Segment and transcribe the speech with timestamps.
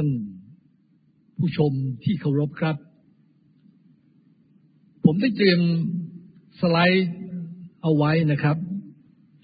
[0.00, 0.06] าน
[1.40, 1.72] ผู้ชม
[2.04, 2.76] ที่เคารพครับ
[5.04, 5.60] ผมได้เตรียม
[6.60, 7.10] สไลด์
[7.82, 8.56] เอาไว้นะครับ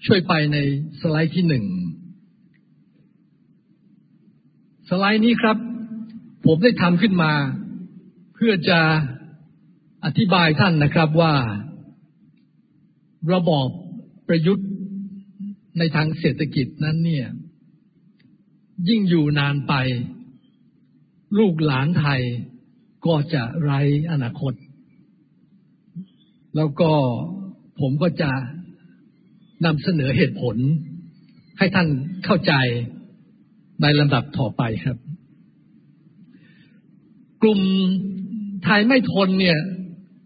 [0.05, 0.57] ช่วยไปใน
[1.01, 1.65] สไลด์ที่หนึ่ง
[4.89, 5.57] สไลด์นี้ครับ
[6.45, 7.33] ผมได้ทำขึ้นมา
[8.35, 8.79] เพื่อจะ
[10.05, 11.33] อธิบายท่านนะครับว่า
[13.33, 13.67] ระบอบ
[14.27, 14.69] ประยุทธ์
[15.77, 17.27] ในทางเศรษฐกิจนั้นเนี่ย
[18.89, 19.73] ยิ่งอยู่นานไป
[21.37, 22.21] ลูกหลานไทย
[23.05, 23.79] ก็จะไร้
[24.11, 24.53] อนาคต
[26.55, 26.91] แล้วก็
[27.79, 28.31] ผมก็จะ
[29.65, 30.55] นำเสนอเหตุผล
[31.57, 31.87] ให้ท่าน
[32.25, 32.53] เข้าใจ
[33.81, 34.97] ในลำดับต่อไปครับ
[37.41, 37.61] กลุ่ม
[38.63, 39.59] ไทยไม่ทนเนี่ย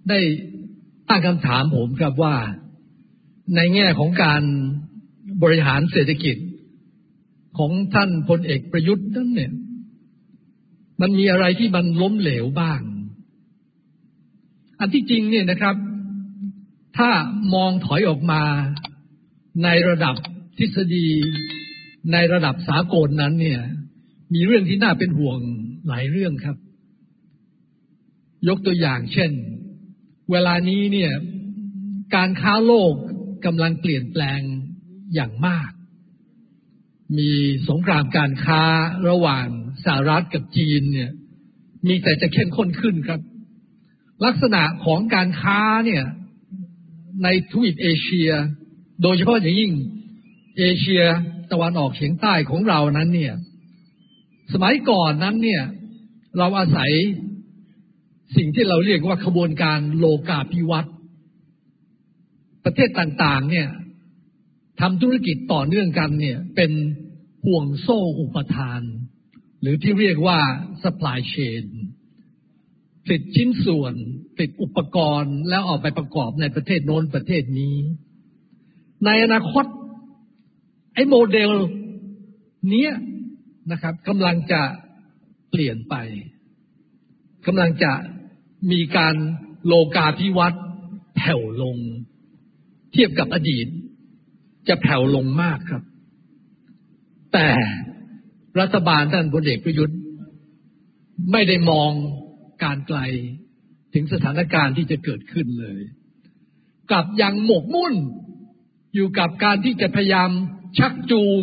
[0.09, 0.19] ได้
[1.09, 2.35] ตั้งคำถามผมครับว่า
[3.55, 4.41] ในแง่ของการ
[5.43, 6.35] บริหารเศรษฐกิจ
[7.57, 9.51] ของท่านพลเอกประยุทธ์นั้นเนี่ย
[11.01, 12.81] มันมีอะไรที่มันล้มเหลวบ้าง
[14.79, 15.75] อันที่จริงเนี่ยนะครับ
[16.97, 17.09] ถ้า
[17.53, 18.43] มองถอยออกมา
[19.63, 20.15] ในระดับ
[20.57, 21.07] ทฤษฎี
[22.13, 23.61] ในระดับสากลนั้นเนี่ย
[24.33, 25.39] มีเรื่องที่น่าเป็นห่วง
[25.87, 26.57] หลายเรื่องครับ
[28.47, 29.31] ยกตัวอย่างเช่น
[30.31, 31.11] เวลานี้เนี่ย
[32.15, 32.93] การค้าโลก
[33.45, 34.41] กำลังเปลี่ยนแปลง
[35.13, 35.71] อย่างมาก
[37.17, 37.31] มี
[37.69, 38.61] สงครามการค้า
[39.09, 39.47] ระหว่าง
[39.85, 41.11] สหรัฐกับจีนเนี่ย
[41.87, 43.21] มีแต่จะเข้มข้นขึ้นครับ
[44.25, 46.03] ลักษณะของการค้าเนี่ย
[47.23, 48.31] ในทวีปเอเชีย
[49.01, 49.73] โดยเฉพาะอย่างยิ่ง
[50.59, 51.03] เอเชีย
[51.51, 53.33] ตะวันออกเฉียงใต้ของเรานั้นเนี่ย
[54.53, 55.63] สมัยก่อนนั้นเนี่ย
[56.37, 56.91] เราอาศัย
[58.35, 60.93] สิ่งที่เราเรียกว่าขบวนการโลกาภิวัตน์
[62.65, 63.67] ประเทศต่างๆ เนี่ย
[64.81, 66.71] ทำธุรกิจต่อเนื่องกันเนี่ย เป็น
[67.45, 68.81] ห่วงโซ่อุปทาน
[69.61, 70.39] หรือที่เรียกว่า
[70.83, 71.65] supply chain
[73.05, 73.93] ผลิตชิ้นส่วน
[74.35, 77.75] ผลิตอุปกรณ์แล้วออกไปประกอบในประเทศโน้นประเทศนี้
[79.05, 79.65] ในอนาคต
[80.93, 81.51] ไอ้โมเดล
[82.69, 82.91] เนี้ย
[83.71, 84.61] นะครับกำลังจะ
[85.49, 85.95] เปลี่ยนไป
[87.47, 87.91] กำลังจะ
[88.71, 89.15] มีการ
[89.65, 90.63] โลกาภิวัตน์
[91.15, 91.77] แผ่วลง
[92.91, 93.67] เทียบกับอดีต
[94.67, 95.83] จะแผ่วลงมากครับ
[97.33, 97.49] แต่
[98.59, 99.97] รัฐบาลท่านพลเอกประยุทธ์
[101.31, 101.91] ไม่ได้มอง
[102.63, 102.99] การไกล
[103.93, 105.81] ถึงสถานการณ์ที่จะเกิดขึ้นเลย
[106.91, 107.93] กลับยังหมกมุ่น
[108.95, 110.29] อยู่กับการที่จะพยายาม
[110.77, 111.41] ชักจูง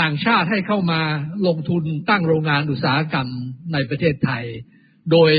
[0.00, 1.00] ต่างชาติให้เข้ามา
[1.46, 3.28] ลงทุนตั้งโรงงานอุตสาหกรรม
[3.72, 4.44] ในประเทศไทย
[5.12, 5.32] โดย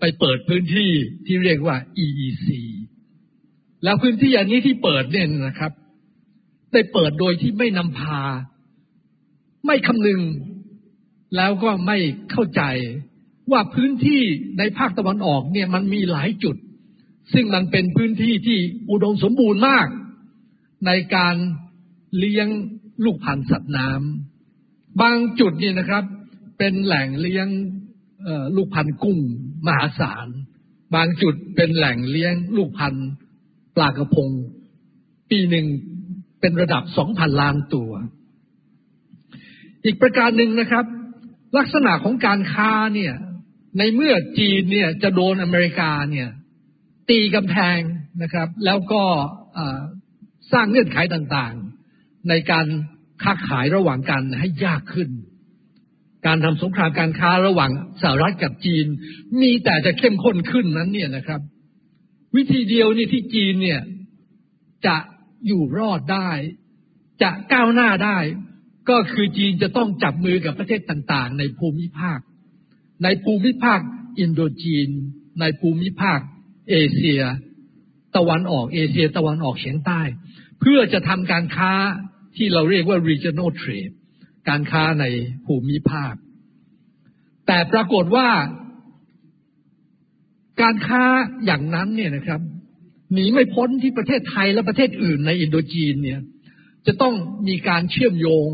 [0.00, 0.92] ไปเปิดพื้นที่
[1.26, 2.48] ที่เรียกว่า EEC
[3.84, 5.72] แล้วพื้นที่อันนี้ที่เปิดเนี่ยนะครับ
[6.72, 8.20] ได้เปิดโดยที่ไม่นำพา
[9.66, 10.20] ไม่คำนึง
[11.36, 11.98] แล้วก็ไม่
[12.30, 12.62] เข้าใจ
[13.52, 14.22] ว่าพื้นที่
[14.58, 16.56] ในภาคตะวันออกเนี่ยมันมีหลายจุด
[17.32, 18.58] ซึ่งมันเป็นพื้นที่ที่
[18.90, 19.88] อุดมสมบูรณ์มาก
[20.86, 21.34] ในการ
[22.18, 22.48] เลี้ยง
[23.04, 26.04] ลูกพันธุ์สัตว์น้ำบางจุดเนี่ยนะครับ
[26.58, 27.46] เป็นแหล่งเลี้ยง
[28.56, 29.18] ลูกพันธุ์กุ้ง
[29.66, 30.28] มหาศาล
[30.94, 33.08] บางจุดเป็นแหล่งเลี้ยงลูกพันธุ์
[33.76, 34.30] ปลากระพง
[35.30, 35.66] ปีหนึ่ง
[36.40, 37.90] เป็นระดับสองพันล้านตัว
[39.84, 40.84] อีกประการหนึ่งนะครับ
[41.56, 43.14] ลักษณะของการค้าเนี่ย
[43.78, 46.28] ในเมื่อจีนเนี่ยจะโดนอเมริกาเนี่ย
[47.10, 47.80] ตีกำแพง
[48.22, 49.02] นะครับ แล้วก็
[50.52, 52.66] สร้างเงื่อนไขต่างๆ ในการ
[53.22, 55.10] ค้าขายระหว่างกันให้ยากขึ้น
[56.26, 57.70] การทำสงครามการค้าระหว่าง
[58.02, 58.86] สหรัฐกับจีน
[59.40, 61.40] มีแต่จะเข้มข้นขึ้นนั้นเนี่ยนะครับ
[62.36, 63.80] วิธีเดียวนี่ที่จีนเนี่ย
[64.86, 64.96] จะ
[65.46, 66.30] อยู่รอดได้
[67.22, 68.18] จะก้าวหน้าได้
[68.90, 72.18] ก็คือจีนจะต้องจับมือกับประเทศต่างๆ ในภูมิภาค
[73.04, 73.80] ในภูมิภาค
[74.18, 74.88] อินโดจีน
[75.40, 76.18] ในภูมิภาค
[76.70, 77.22] เอเชีย
[78.16, 80.00] ตะวันออกเอเชีย ตะวันออกเฉียงใต้
[80.60, 81.72] เพื่อจะทำการค้า
[82.36, 83.94] ที่เราเรียกว่า regional trade
[84.48, 85.04] การค้าใน
[85.46, 86.14] ภูมิภาค
[87.46, 88.28] แต่ปรากฏว่า
[90.62, 91.02] การค้า
[91.44, 92.40] อย่างนั้นเนี่ยนะครับ
[93.12, 96.20] หนีไม่พ้นที่ประเทศไทยและประเทศอื่นในอินโดจีนเนี่ย
[96.86, 97.14] จะต้อง
[97.48, 98.48] มีการเชื่อมโยง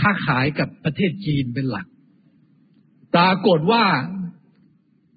[0.00, 1.86] ค้าขายกับประเทศจีนเป็นหลัก
[3.14, 3.84] ปรากฏว่า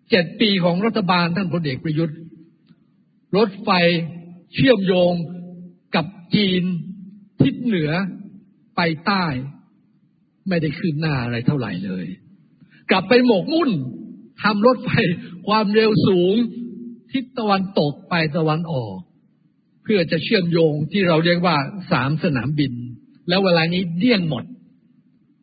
[0.09, 2.18] เจ็ดปีของรัฐบาลท่านพลเอกประยุทธ์
[3.38, 3.69] รถไฟ
[4.53, 5.13] เชื่อมโยง
[5.95, 6.63] กับจีน
[7.41, 7.91] ทิศเหนือ
[8.75, 9.25] ไปใต้
[10.47, 12.06] ไม่ได้ขึ้นหน้าอะไรเท่าไหร่เลย
[12.89, 13.71] กลับไปหมกมุ่น
[14.41, 14.89] ทำรถไฟ
[15.47, 16.35] ความเร็วสูง
[17.12, 18.97] ทิศตะวันตกไปตะวันออก
[19.83, 21.57] เพื่อจะเชื่อมโยงที่เราเรียกว่า
[21.91, 22.73] สามสนามบิน
[23.27, 24.44] แล้วเวลานี้เดี่ยงหมด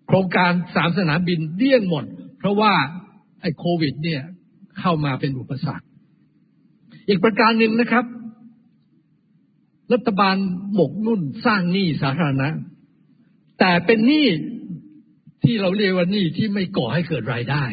[0.06, 2.04] โครงการสามสนามบินเดี้ยงหมด
[2.38, 2.72] เพราะว่า
[3.40, 4.22] ไอ้โควิด เนี่ย
[4.80, 5.86] เข้ามาเป็นอุปสรรค
[7.08, 8.04] อีกประการหนึ่งนะครับ
[9.92, 10.36] รัฐบาล
[10.74, 12.48] หมกนุ่นสร้างหนี้สาธารณะ
[13.60, 14.26] แต่เป็นหนี้
[15.44, 17.64] ที่เราเรียกว่าหนี้ที่ไม่ก่อให้เกิดรายได้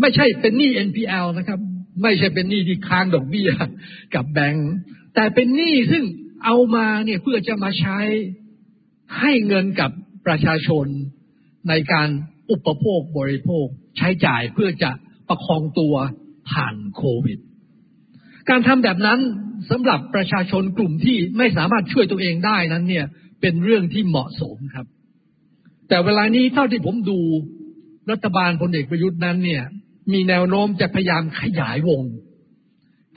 [0.00, 1.60] ไม่ใช่เป็นหนี้ NPL นะครับ
[2.02, 3.50] ไม่ใช่เป็นหนี้ที่ค้างดอกเบี้ย
[4.14, 4.72] กับแบงก์
[5.14, 6.04] แต่เป็นหนี้ซึ่ง
[6.44, 7.98] เอามาเนี่ยเพื่อจะมาใช้
[9.20, 9.90] ให้เงินกับ
[10.26, 10.86] ประชาชน
[11.68, 12.08] ในการ
[12.50, 13.66] อุปโภคบริโภค
[13.96, 14.90] ใช้จ่ายเพื่อจะ
[15.28, 15.94] ประคองตัว
[16.50, 17.38] ผ่านโควิด
[18.48, 19.20] การทำแบบนั้น
[19.70, 23.06] สำหรับประชาชนกลุ่มที่ไม่สามารถช่วยตัวเองได้นั้นเนี่ย
[23.40, 24.86] เป็นเรื่องที่เหมาะสมครับ
[25.88, 27.18] แต่เวลานี้เท่าที่ผมดู
[28.10, 29.64] รัฐบาลพลเอกประยุทธ์นั้นเนี่ย
[30.12, 32.04] มีแนวโน้มจะพยายามขยายวง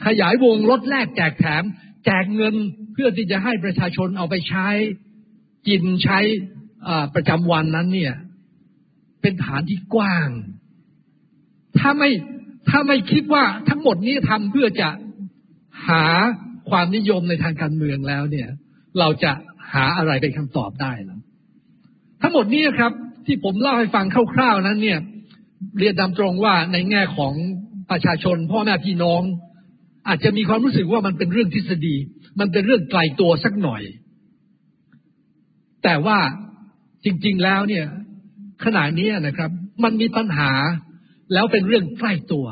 [0.06, 1.64] ขยายวงลดแลกแจกแถม
[2.06, 2.56] แจกเงิน
[2.94, 4.68] เพื่อที่จะให้ประชาชนเอาไปใช้
[5.68, 6.20] กินใช้
[7.16, 8.14] ประจำวันนั้นเนี่ย
[9.22, 10.30] เป็นฐานที่กว้าง
[11.80, 12.12] ถ้าไม่
[12.70, 14.90] ถ้าไม่คิดว่าทั้งหมดนี้ทำเพื่อจะ
[15.88, 16.06] หา
[16.70, 18.48] ความนิยมในทางการเมืองแล้วเนี่ย
[19.00, 19.32] เราจะ
[19.74, 21.20] หาอะไรเป็นคำตอบได้ล้ว
[22.22, 22.92] ทั้งหมดนี้ครับ
[23.26, 25.00] ที่ผมเล่าให้ฟังคร่าวๆนั้นเนี่ย
[25.78, 27.34] เรียนตามตรงว่าในแง่ของ
[27.92, 29.22] ประชาชน พ่อแม่พี่น้อง
[30.08, 31.96] อาจจะมีความรู้สึกว่ามันเป็นเรื่องทฤษฎี
[32.40, 33.82] มันเป็นเรื่องไกลตัวสักหน่อย
[35.84, 36.18] แต่ว่า
[37.06, 37.86] จริง ๆแล้วเนี่ย
[38.66, 39.50] ขณะนี้นะครับ
[39.84, 40.52] มันมีปัญหา
[41.34, 42.46] แล้วเป็นเรื่องใกล้ตัว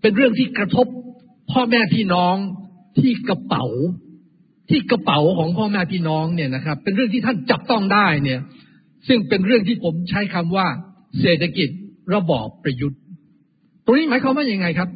[0.00, 0.86] เป็นเรื่องที่กระทบ
[1.52, 2.36] พ่อแม่พี่น้อง
[3.00, 3.64] ที่กระเป๋า
[4.70, 8.40] ที่กระเป๋าของพ่อแม่พี่น้องเนี่ยนะครับ เป็นเรื่องที่ท่านจับต้องได้เนี่ย
[9.08, 10.66] ซึ่งเป็นเรื่องที่ผมใช้คำว่า
[11.20, 11.68] เศรษฐกิจ
[12.14, 13.00] ระบอบประยุทธ์
[13.84, 14.90] ตรงนี้หมายความว่ายังไงครับ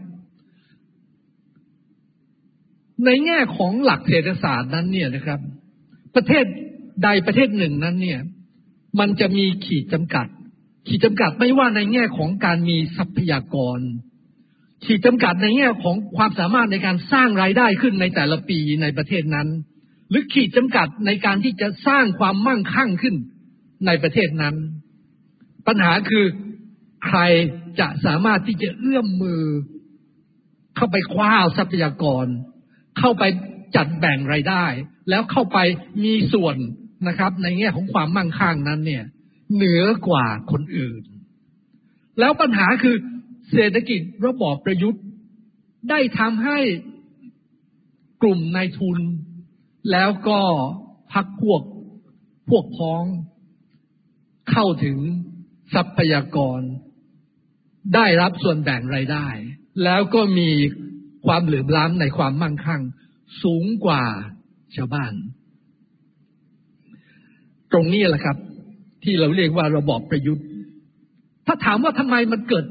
[3.04, 5.40] ในแง่ของหลักเศรษฐศาสตร์นั้นเนี่ยนะครับ
[6.16, 6.44] ประเทศ
[7.02, 8.20] ใดประเทศหนึ่งนั้นเนี่ย
[8.98, 10.26] มันจะมีขีดจำกัด
[10.88, 13.80] ขีดจำกัดไม่ว่าในแง่ของการมีทรัพยากร
[14.84, 19.48] ขีดจำกัดในแง่ของความสามารถในการสร้างรายได้ขึ้นในแต่ละปีในประเทศนั้น
[20.10, 23.14] หรือขีดจำกัดในการที่จะสร้างความมั่งคั่งขึ้น
[23.86, 24.56] ในประเทศนั้น
[25.66, 26.24] ปัญหาคือ
[27.06, 27.18] ใคร
[27.80, 29.42] จะสามารถที่จะเอื้อมมือ
[30.76, 32.26] เข้าไปคว้าทรัพยากร
[32.98, 33.24] เข้าไป
[33.76, 34.64] จัดแบ่งรายได้
[35.08, 35.58] แล้วเข้าไป
[36.04, 36.56] มีส่วน
[37.08, 39.04] นะครับ ในแง่ของความมั่งคั่งนั้นเนี่ย
[39.54, 41.02] เหนือกว่าคนอื่น
[42.18, 42.96] แล้วปัญหาคือ
[43.52, 45.04] เศรษฐกิจระบอบประยุทธ์
[45.90, 46.58] ได้ทำให้
[48.22, 48.98] กลุ่มนายทุน
[49.92, 50.40] แล้วก็
[51.12, 51.62] พักพวก
[52.48, 53.04] พวกพ้อง
[54.50, 54.98] เข้าถึง
[55.74, 56.60] ทรัพยากร
[57.94, 59.28] ได้รับส่วนแบ่งรายได้
[59.84, 60.50] แล้วก็มี
[61.26, 62.82] ความเหลื่อมล้ำในความมั่งคั่ง
[63.42, 64.04] สูงกว่า
[64.76, 65.12] ชาวบ้าน
[67.72, 68.36] ตรงนี้แหละครับ
[69.06, 70.46] ที่เราเรียกว่าระบอบประยุทธ์
[71.46, 72.64] ถ้าถามว่าทำไมมันเกิด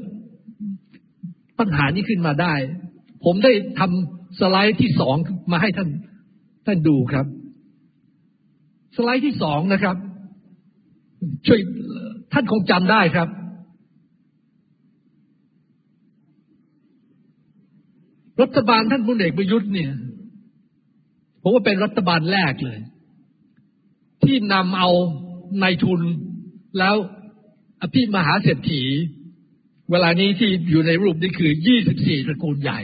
[1.58, 2.54] ปัญหานี้ขึ้นมาได้
[3.24, 5.16] ผมได้ทำสไลด์ที่สอง
[5.52, 5.88] มาให้ท่าน
[6.66, 7.26] ท่านดูครับ
[8.96, 9.96] สไลด์ที่สองนะครับ
[11.46, 11.60] ช่วย
[12.32, 13.28] ท่านคงจำได้ครับ
[18.42, 19.92] รัฐบาลท่านพลเอกประยุทธ์เนี่ย
[21.42, 22.78] ผมว่าเป็นรัฐบาลแรกเลย
[24.24, 24.90] ที่นำเอา
[25.62, 26.00] นายทุน
[26.78, 26.94] แล้ว
[27.82, 28.84] อภิมหาเศรษฐี
[29.90, 31.52] เวลานี้ที่อยู่ในรูปนี้คือ
[31.88, 32.80] 24 ตระกูลใหญ่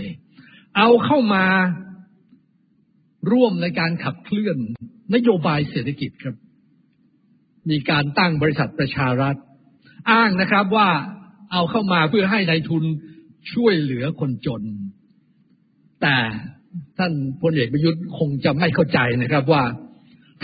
[0.76, 1.44] เอาเข้ามา
[3.32, 4.56] ร่วมในการขับเคลื่อน
[5.14, 6.36] นโยบายเศรษฐกิจครับ
[7.70, 9.36] มีการตั้งบริษัทประชารัฐ
[10.10, 10.88] อ้างนะครับว่า
[11.52, 12.84] เอาเข้ามาเพื่อให้ในทุน
[13.52, 14.62] ช่วยเหลือคนจน
[16.02, 16.16] แต่
[16.98, 19.64] ท่านพลเอกประยุทธ์คงจะไม่เข้าใจนะครับว่า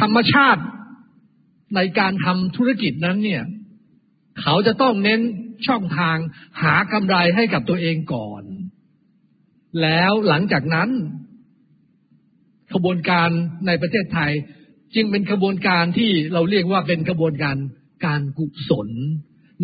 [0.00, 0.62] ธรรมชาติ
[1.76, 3.44] ในการทำธุรกิจนั้นเนี่ย
[4.40, 5.20] เขาจะต้องเน้น
[5.66, 6.16] ช่องทาง
[6.62, 8.42] หากำไรให้กับตัวเองก่อน
[9.82, 10.88] แล้วหลังจากนั้น
[12.72, 13.28] ขบวนการ
[13.66, 14.32] ในประเทศไทย
[14.94, 17.56] จึงเป็นขบวนการที่เราเรียกว่าเป็นขบวนการ
[18.06, 18.88] การกุศล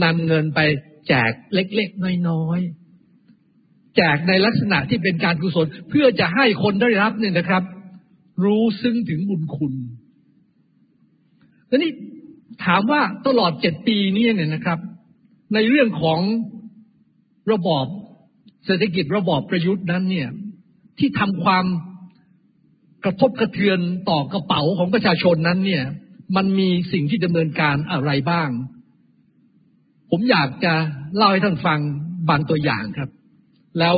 [0.03, 0.61] นำเงินไป
[1.09, 7.63] แจกเล็กๆน้อยๆแจกในลักษณะที่เป็นการกุศล เพื่อจะให้คนได้รับเนี่ยนะครับ
[8.45, 9.75] รู้ซึ้งถึงบุญคุณ
[11.69, 11.91] ทีนี้
[12.65, 14.79] ถามว่าตลอดเจ็ดปีนี้เนี่ยนะครับ
[15.55, 16.21] ในเรื่องของ
[17.53, 17.87] ระบอบ
[18.67, 20.29] เศรษฐกิจระบอบประยุทธ์นั้นเนี่ย
[20.99, 21.65] ที่ทำความ
[23.05, 23.81] กระทบกระเทือน
[24.11, 25.85] ต่อกระเป๋าของประชาชนนั้นเนี่ย
[26.37, 28.49] มันมีสิ่งที่ดำเนินการอะไรบ้าง
[30.11, 30.75] ผมอยากจะ
[31.17, 31.81] เล่าให้ท่านฟัง
[32.29, 33.11] บางตัวอย่างครับ
[33.79, 33.95] แล้ว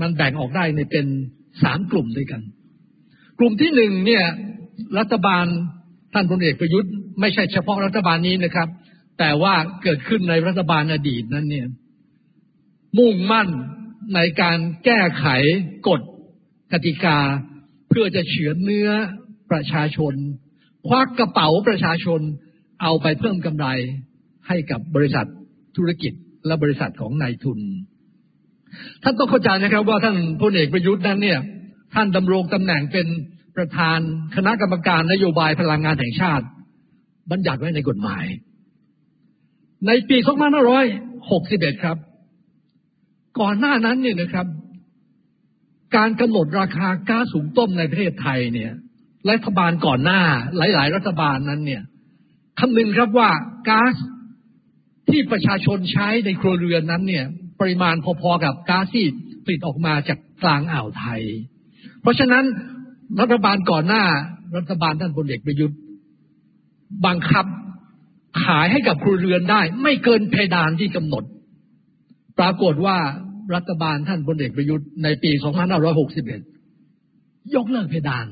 [0.00, 1.06] มันแบ่งออกได้ในเป็น
[1.62, 2.40] สามกลุ่มด้วยกัน
[3.38, 4.24] กลุ่มที่หนึ่งเนี่ย
[4.98, 5.46] รัฐบาล
[6.12, 8.68] ท่านพลเอกประยุทธ์ไม่ใช่เฉพาะรัฐบาลนี้นะครับ
[9.18, 11.66] แต่ว่าเกิดขึ้นในรัฐบาลอดีตนั้นเนี่ย
[12.98, 13.48] มุ่งมั่น
[14.14, 15.26] ในการแก้ไข
[15.88, 16.00] กฎ
[16.72, 17.18] กติกา
[17.88, 18.88] เพื่อจะเฉือนเนื้อ
[19.50, 20.14] ประชาชน
[20.88, 22.20] ควักกระเป๋าประชาชน
[22.82, 23.66] เอาไปเพิ่มกำไร
[24.48, 25.26] ให้กับบริษัท
[25.76, 26.12] ธุรกิจ
[26.46, 27.58] และบริษัทของนายทุน
[29.02, 31.40] ท่านต้องเข้าใจนะครับว่าท่านพลเอกประยุทธ์นั้นเนี่ย
[31.94, 33.06] ท่านดำรงตำแหน่งเป็น
[33.58, 33.98] ประธาน
[34.36, 36.46] คณะกรรมการนโยบายพลังงานแห่งชาติ
[37.30, 38.24] บัญญัติไว้ในกฎหมาย
[39.86, 40.16] ในปี
[41.00, 41.96] 2561 ครับ
[43.40, 44.46] ก่อนหน้านั้นเนี่ยนะครับ
[45.96, 48.72] การกำหนดราคาก๊าซสูงต้มในประเทศไทยเนี่ย
[49.30, 50.22] รัฐบาลก่อนหน้า
[50.56, 51.82] หลาย ๆ รัฐบาลนั้นเนี่ย
[52.60, 53.30] คำนึงครับว่า
[53.68, 53.94] ก๊าซ
[55.08, 57.24] ที่ประชาชนใช้ในครัวเรือนนั้นเนี่ย
[57.60, 59.06] ปริมาณพอ ๆ กับก๊าซที่
[59.44, 61.22] ผลิตออกมาจากกลางอ่าวไทย
[62.02, 62.44] เพราะฉะนั้น
[63.20, 64.04] รัฐบาลก่อนหน้า
[64.56, 65.78] รัฐบาลท่านพลเอกประยุทธ์
[67.06, 67.46] บังคับ
[68.44, 71.24] ขายให้กับครัวเรือนได้ ไม่เกินเพดานที่กำหนด
[72.38, 72.98] ปรากฏว่า
[73.54, 75.30] รัฐบาลท่านพลเอกประยุทธ์ในปี
[76.58, 78.26] 2561 ยกเลิกเพดาน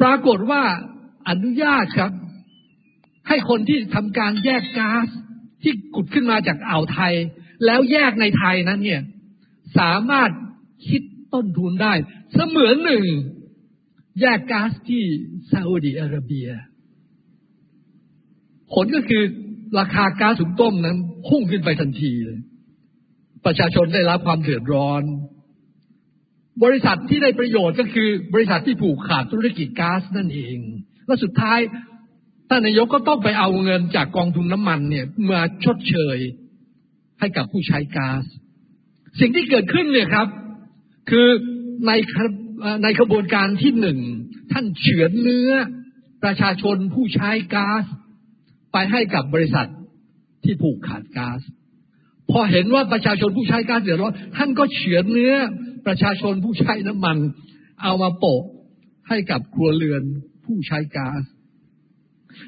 [0.00, 0.62] ปรากฏว่า
[1.28, 2.12] อนุญาตครับ
[3.28, 5.06] ให้คนที่ทำการแยกก๊าซ
[5.62, 7.14] ที่ขุดขึ้นมาจากอ่าวไทย
[7.64, 9.02] แล้วแยกในไทยนั้นเนี่ย
[9.78, 10.30] สามารถ
[10.88, 11.02] คิด
[11.34, 11.92] ต้นทุนได้
[12.34, 13.04] เสมือนหนึ่ง
[14.20, 15.02] แยกก๊าซที่
[15.52, 16.48] ซาอุดีอาระเบีย
[18.72, 19.22] ผลก็คือ
[19.78, 20.96] ราคาก๊าซสุงต้มนั้น
[21.28, 22.40] พุ่งขึ้นไปทันทีเลย
[23.44, 25.02] ประชาชนได้รับความเดือดร้อน
[26.64, 30.58] บริษัทที่ได้ประโยชน์ก็คือบริษัทที่ผูกขาดธุรกิจก๊าซนั่นเอง
[31.06, 31.58] และสุดท้าย
[32.48, 36.18] ท่านนายกก็ต้องไปเอาเงินจากกองทุนน้ำมันเนี่ยมาชดเชย
[37.20, 38.24] ให้กับผู้ใช้ก๊าซ
[39.20, 40.28] สิ่งที่เกิดขึ้นเนี่ยครับ
[41.10, 41.28] คือ
[41.86, 41.92] ใน
[42.82, 43.98] ในขบวนการที่หนึ่ง
[44.52, 45.50] ท่านเฉือนเนื้อ
[46.24, 47.84] ประชาชนผู้ใช้ก๊าซ
[48.72, 49.68] ไปให้กับบริษัท
[50.44, 51.40] ที่ผูกขาดก๊าซ
[52.30, 55.34] พอเห็นว่าประชาชนผู้ใช้ก๊าซเดือดร้อนท่านก็เฉือนเนื้อ
[55.86, 57.16] ประชาชนผู้ใช้น้ำมัน
[57.82, 58.42] เอามาโปะ
[59.08, 60.02] ให้กับครัวเรือน
[60.44, 61.22] ผู้ใช้ก๊าซ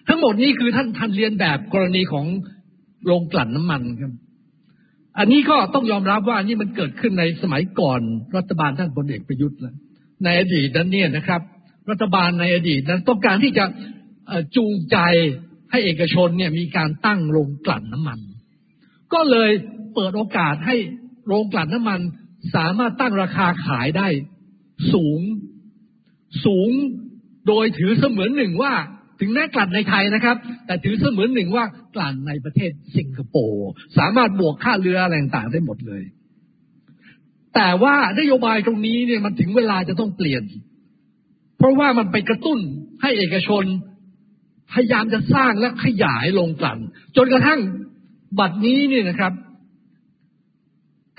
[0.09, 2.27] ทั้งหมดนี้คือท่านท่านเรียนแบบกรณีของ
[3.05, 4.13] โรงกลั่นน้ำมันครับ
[5.19, 8.01] อันนี้ก็ต้องยอมรับว่านี่มันเกิดขึ้นในสมัยก่อน
[8.37, 9.75] รัฐบาลท่านพลเอกประยุทธ์แล้ว
[10.25, 11.41] ในอดีตนั้นเนี่ยนะครับ
[11.91, 13.65] รัฐบาลในอดีตนั้นต้องการที่จะ
[14.57, 14.99] จูงใจ
[15.71, 18.19] ให้เอกชนเนี่ยมีการตั้งโรงกลั่นน้ำมัน
[19.13, 19.51] ก็เลย
[19.95, 20.77] เปิดโอกาสให้
[21.27, 22.01] โรงกลั่นน้ำมัน
[22.55, 24.09] สามารถตั้งราคาขายได้
[24.93, 25.21] สูง
[26.45, 26.71] สูง
[27.49, 28.75] โดยถือเสมือนหนึ่งว่า
[29.25, 30.37] ถึงแม้กลั่นในไทยนะครับ
[30.67, 31.65] แต่ถือเสมือนหนึ่งว่า
[31.95, 36.03] กลั่นในประเทศสิงคโปร์สามารถบวกค่าเรืออะไรต่างได้หมดเลย
[37.55, 40.43] แต่ว่านโยบายตรงนี้เนี่ยมันถึงเวลาจะต้องเปลี่ยน
[41.59, 42.59] เพราะว่ามันไปกระตุ้น
[43.03, 43.65] ให้เอกชน
[44.73, 46.79] พยายามจะสร้างและขยายโรงกลั่น
[47.17, 47.61] จนกระทั่ง
[48.39, 49.33] บัดนี้เนี่ยนะครับ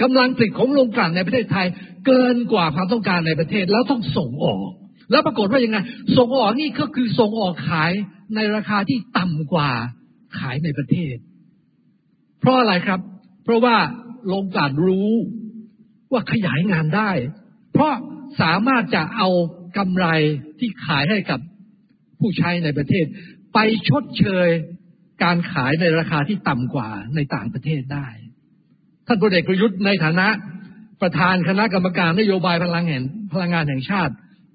[0.02, 1.68] กำลังผลิตของโรงกลั่นในประเทศไทย
[2.06, 4.70] เกินกว่าความต้องการในประเทศแล้วต้องส่งออก
[5.12, 5.78] แล้วปรากฏว่ายังไง
[6.18, 7.92] ส่งออกนี่ก็คือส่งออกขาย
[8.36, 9.72] ในราคาที่ต่ำกว่า
[10.40, 11.16] ขายในประเทศ
[12.40, 13.00] เพราะอะไรครับ
[13.44, 13.76] เพราะว่า
[14.28, 15.12] โรงกลั่นรู้
[16.12, 17.12] ว่าขยายงานได้
[17.74, 17.94] เพราะ
[18.42, 19.30] สามารถจะเอา
[19.78, 20.06] กำไร
[20.60, 21.40] ที่ขายให้กับ
[22.20, 23.06] ผู้ใช้ในประเทศ
[23.54, 24.50] ไปชดเชย
[25.24, 28.08] การขายในราคาที่ต่ำกว่าในต่างประเทศได้
[29.08, 30.28] ท่านพลเอกประยุทธ์ในฐานะ
[31.02, 34.14] ประธานคณะกรรมการนโยบายพลังแห่งพลังงานแห่งชาติ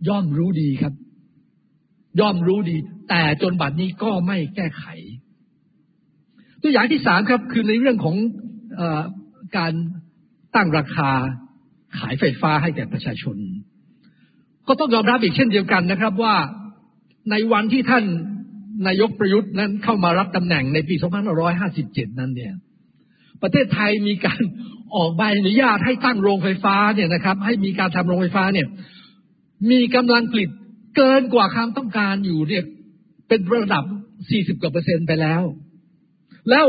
[0.09, 0.95] ย่อมรู้ดีครับ
[2.21, 2.77] ย่อมรู้ดี
[3.09, 4.85] แต่จนบัดนี้ก็ไม่แก้ไข
[6.63, 8.17] ตัวอย่างที่สามครับ คือในเรื่องของ
[8.81, 8.83] อ
[9.57, 9.73] การ
[10.55, 11.11] ตั้งราคา
[11.99, 13.37] ขายไฟฟ้าให้แก่ประชาชน
[14.69, 16.37] ก็ต้องยอมรับอีกเช่นเดียวกันนะครับว่า
[17.31, 18.05] ในวันที่ท่าน
[18.87, 20.95] นายกประยุทธ์นั้นเข้ามารับตำแหน่งในปี
[21.57, 22.55] 2557 นั้นเนี่ย
[23.43, 24.41] ประเทศไทยมีการ
[24.97, 28.67] ออกใบอนุญาตให้ตั้งโรงไฟฟ้าเนี่ยนะครับ ให้มีการทำโรงไฟฟ้าเนี่ย
[29.71, 30.51] มีกำลังผลิต
[30.97, 32.65] เกินกว่าความต้องการอยู่เนี่ย
[33.29, 33.85] เป็นระดับ
[34.23, 35.43] 40 กว่าเปอร์เซ็นต์ไปแล้ว
[36.51, 36.67] แล้ว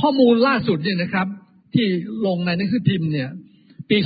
[0.00, 1.26] ข้อมูลล่าสุดเนี่ยนะครับ
[1.74, 1.86] ที่
[2.26, 3.28] ลงในหนังสือพิมพ์เนี่ย
[3.90, 3.96] ปี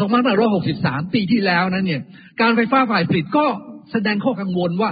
[0.52, 2.02] 2563 ปีที่แล้วนั้นเนี่ย
[2.40, 3.46] การไฟฟ้าฝ่ายผลิตก็
[3.92, 4.90] แสดงข้อกังวลว่า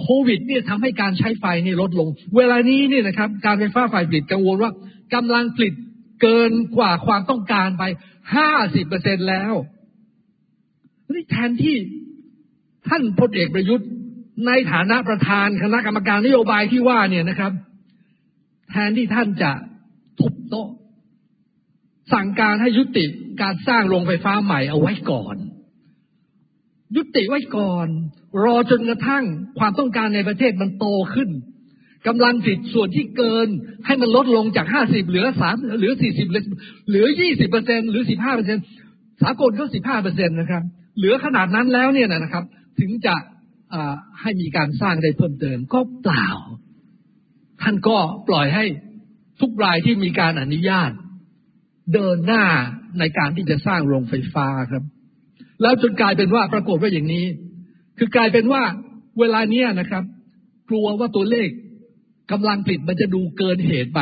[0.00, 4.72] โควิดเนี่ยทำให้การใช้ไฟนี่ลดลง เวลานี้เนี่ยนะครับ การไฟฟ้าฝ่ายผลิตกังวลว่า
[5.14, 5.74] กำลังผลิต
[6.22, 7.82] เกินกว่าความต้องการไป
[8.34, 9.52] ห้าสิบเปอร์เซ็นแล้ว
[11.12, 11.76] นี่แทนที่
[12.88, 13.88] ท่านพลเอกประยุทธ์
[14.46, 17.52] ในฐานะประธานคณะกรรมการนโยบายที่ว่าเนี่ยนะครับ
[18.70, 19.52] แทนที่ท่านจะ
[20.20, 20.68] ทุบโต๊ะ
[22.12, 23.04] สั่งการให้ยุติ
[23.42, 25.36] การสร้างโรงไฟฟ้าใหม่เอาไว้ก่อน
[26.96, 27.88] ยุติไว้ก่อน
[28.44, 29.24] รอจนกระทั่ง
[29.58, 31.30] ความต้องการในประเทศมันโตขึ้น
[32.06, 33.48] กำลังผลิตส่วนที่เกิน
[33.86, 36.28] ให้มันลดลงจากห้าสิบเหลือสามเหลือสี่สิบ
[36.88, 38.58] เหลือยี่สิบเปอร์เซ็นหรือสิบห้าเปอร์เซ็น
[39.22, 40.62] สากลก็สิบห้าเปอร์เซ็นตนะครับ
[40.98, 42.44] เหลือขนาดนั้นแล้วเนี่ยนะครับ
[42.80, 43.14] ถึงจะ
[44.20, 46.28] ให้มีการสร้างได้เพิ่มเติมก็เปล่า
[47.62, 48.64] ท่านก็ปล่อยให้
[49.40, 50.90] ทุกรายที่มีการอนุญาต
[51.94, 52.44] เดินหน้า
[52.98, 54.84] ในการที่จะสร้างโรงไฟฟ้าครับ
[55.62, 57.26] แล้วจนกลายเป็นว่าปรากฏว่าอย่างนี้
[57.98, 58.62] คือกลายเป็นว่า
[59.20, 60.04] เวลาเนี้ยนะครับ
[60.68, 61.48] กลัวว่าตัวเลข
[62.32, 64.00] กำลังผลิตมันจะดูเกินเหตุไป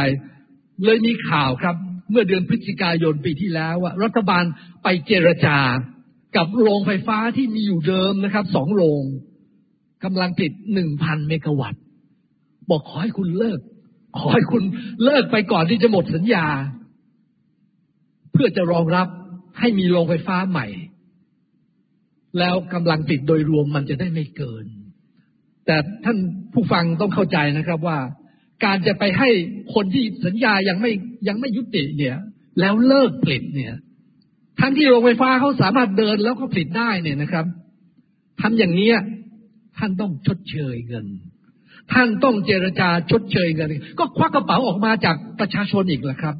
[0.84, 1.76] เลยมีข่าวครับ
[2.10, 4.44] เมื่อเดือนพฤศจิกายนปีที่แล้วว่ารัฐบาล
[4.82, 5.58] ไปเจรจา
[6.36, 9.02] กับโรงไฟฟ้าที่มีอยู่เดิมนะครับสองโรง
[10.04, 11.82] กำลังผลิตหนึ่งพันเมกะวัตต์
[12.70, 13.60] บอกขอให้คุณเลิก
[14.18, 14.62] ขอให้คุณ
[15.04, 16.46] เลิกไปก่อนที่จะหมดสัญญา
[18.32, 19.08] เพื่อจะรองรับ
[19.58, 20.66] ให้มีโรงไฟฟ้าใหม่
[22.38, 24.64] แล้วกำลังผลิตโดยรวมมันจะได้ไม่เกิน
[25.66, 26.18] แต่ท่าน
[26.52, 27.98] ผู้ฟังต้องเข้าใจนะครับว่า
[28.64, 29.30] การจะไปให้
[29.74, 30.92] คนที่สัญญายังไม่
[31.28, 32.16] ยังไม่ยุติเนี่ย
[32.60, 33.74] แล้วเลิกผลิตเนี่ย
[34.60, 37.46] ทั้งที่โรงไฟฟ้าเขาสามารถเดินแล้วเขาผลิตได้เนี่ยนะครับ
[38.40, 38.90] ทำอย่างนี้
[39.78, 41.06] ท่านต้องชดเชยเงิน
[41.92, 46.36] ท่านต้องเจรจาชดเชยเงิน ก็ควักกระเป๋าออกมาจากประชาชนอีกแหละครับ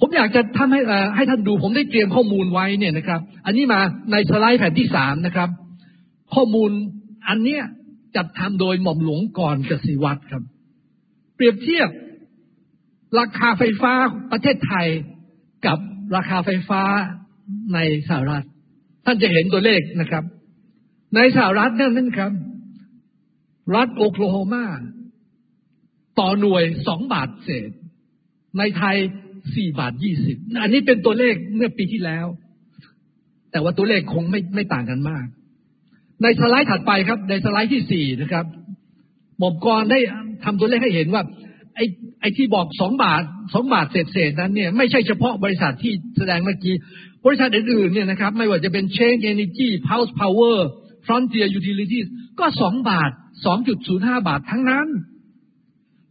[0.00, 0.80] ผมอยากจะทำให้
[1.16, 3.80] ให้ท่านดูผมได้เตรียมข้อมูลไว้เนี่ยนะครับ อันนี้มา
[4.12, 5.48] ในสไลด์แผ่นที่สามนะครับ
[6.34, 6.70] ข้อมูล
[7.28, 7.62] อันเนี้ย
[8.16, 10.42] จัดทำโดยหม่อมหลวงก่อนกสิวัตรครับ
[11.36, 11.88] เปรียบเทียบ
[13.18, 13.92] ราคาไฟฟ้า
[14.32, 14.86] ประเทศไทย
[15.66, 15.78] กับ
[16.14, 16.82] ราคาไฟฟ้า
[17.74, 18.46] ในสหรัฐ
[19.04, 20.24] ท่านจะเห็นตัวเลขนะครับ
[21.16, 22.32] ในสหรัฐนั่นนั่นครับ
[23.76, 24.64] รัฐโอคลาโฮมา
[26.20, 27.70] ต่อหน่วยสองบาทเศษ
[28.58, 28.96] ในไทย
[29.54, 32.26] สี่บาทยี่สิบอันนี้เป็นตัวเลขเมื่อปีที่แล้ว
[33.50, 35.26] แต่ว่าตัวเลขคงไม่ไม่ต่างกันมาก
[36.22, 38.46] ในสไลด์ถัดไปครับ ในสไลด์ที่สี่นะครับ
[39.38, 39.98] หมอบกรได้
[40.44, 41.22] ทำตัวเลขให้เห็นว่า
[41.74, 41.84] ไอ้
[42.20, 43.22] ไอ้ที่บอกสองบาท
[43.54, 46.74] สองบาทเศษเศษนั้นเนี่ยไม่ใช่เฉพาะบริษัทที่แสดงเมื่อกี้
[47.26, 50.68] บริษัทอื่นๆเนี่ยนะครับ ไม่ว่าจะเป็นเชน Energy Pulse Power
[51.06, 52.06] Frontier Utilities
[52.40, 53.10] ก็สองบาท
[53.44, 54.88] สองจุดศูนย์ห้าบาททั้งนั้น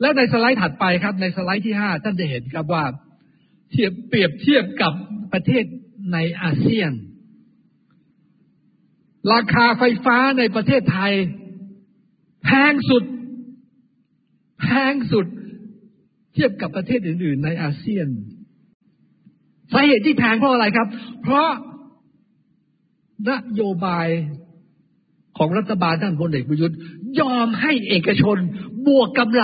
[0.02, 2.84] แล้วในสไลด์ถัดไปครับ ในสไลด์ที่ห้าท่านจะเห็นครับว่า
[3.72, 4.94] เทียบเปรียบเทียบกับ
[5.34, 5.66] ประเทศ
[6.14, 6.92] ในอาเซียน
[9.34, 11.14] ราคาไฟฟ้าในประเทศไทย
[12.46, 13.04] แพงสุด
[14.62, 15.26] แพงสุด
[16.36, 18.08] เทียบกับประเทศอื่น ๆ ในอาเซียน
[19.74, 20.88] สาเหตุที่แพงเพราะอะไรครับ
[21.24, 21.50] เพราะ
[23.30, 24.08] นโยบาย
[25.38, 26.78] ของรัฐบาลท่านพลเอกประยุทธ์
[27.22, 28.38] ยอมให้เอกชน
[28.88, 29.44] บวกกำไร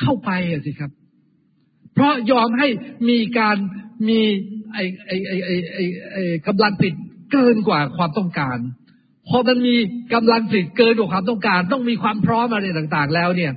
[0.00, 0.30] เข้าไป
[0.66, 0.90] สิครับ
[1.94, 2.68] เพราะยอมให้
[3.08, 3.56] มีการ
[4.08, 4.20] มี
[4.72, 5.78] ไอไอไอไอไอ
[6.12, 6.16] ไอ
[6.46, 6.94] กำลังผลิต
[7.32, 8.58] เกินกว่าความต้องการ
[9.28, 9.76] พอมันมี
[10.14, 13.52] กำลังผลิตเกินกว่าความต้องการ ต้องมีความพร้อมอะไรต่าง ๆ แล้วเนี่ย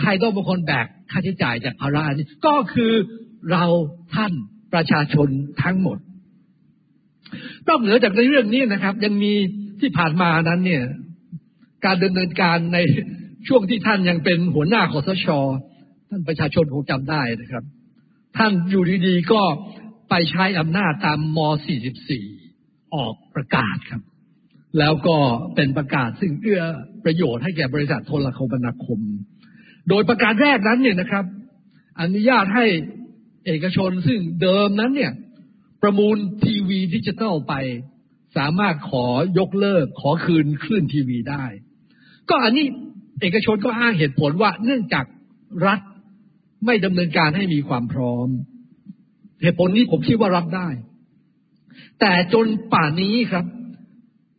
[0.00, 2.92] ใครต้องเป็นคนแบก ค่าใช้จ่ายจากภาระนี้ก็คือ
[3.50, 3.64] เรา
[4.14, 4.32] ท่าน
[4.74, 5.28] ประชาชน
[5.62, 5.98] ทั้งหมด
[7.68, 9.32] นอกเหนือจากในเรื่องนี้นะครับ ยังมี
[9.80, 10.84] ที่ผ่านมานั้นเนี่ย
[11.84, 12.78] การดำเนินการใน
[13.48, 15.26] ช่วงที่ท่านยังเป็นหัวหน้าคอสช
[16.08, 17.64] ท่านประชาชนคงจำได้นะครับ
[18.36, 19.42] ท่านอยู่ดีๆก็
[20.10, 21.38] ไปใช้อำนาจตาม ม.
[22.16, 24.02] 44 ออกประกาศครับ
[24.78, 25.16] แล้วก็
[25.54, 26.62] เป็นประกาศซึ่งเอื้อ
[27.04, 29.00] ประโยชน์ให้แก่บริษัทโทรคมนาคม
[29.88, 31.24] โดยประกาศแรกนั้นเนี่ยนะครับ
[32.00, 32.66] อนุญาตให้
[33.46, 35.12] เอกชนซึ่งเดิมนั้นเนี่ย
[35.82, 37.54] ประมูลทีวีดิจิตอลไป
[38.36, 39.06] สามารถขอ
[39.38, 41.44] ยกเลิกขอคืนคลื่นทีวีได้
[42.28, 42.66] ก็อันนี้
[43.20, 45.04] เอกชนก็อ้างเหตุผลว่าเนื่องจาก
[45.66, 45.80] รัฐ
[46.66, 48.28] ไม่ดำเนินการให้มีความพร้อม
[49.42, 50.68] เหตุผลนี้ผมคิดว่ารับได้
[52.00, 53.44] แต่จนป่านนี้ครับ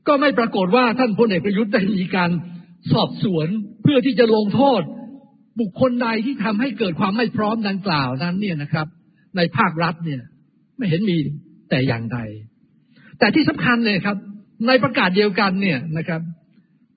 [0.07, 2.31] ก็ไม่ปรากฏว่าท่านพลเอกประยุทธ์ได้มีการ
[2.91, 3.47] สอบสวน
[3.83, 4.81] เพื่อที่จะลงโทษ
[5.59, 8.87] บุคคลใดที่ทำให้เกิดความไม่พร้อมดังกล่าวนั้น เนี่ยนะครับ
[9.37, 10.21] ในภาครัฐเนี่ย
[10.77, 11.17] ไม่เห็นมี
[11.69, 12.19] แต่อย่างใด
[13.19, 14.17] แต่ที่สำคัญเนี่ยครับ
[14.67, 16.21] ในประกาศเดียวกันเนี่ยนะครับ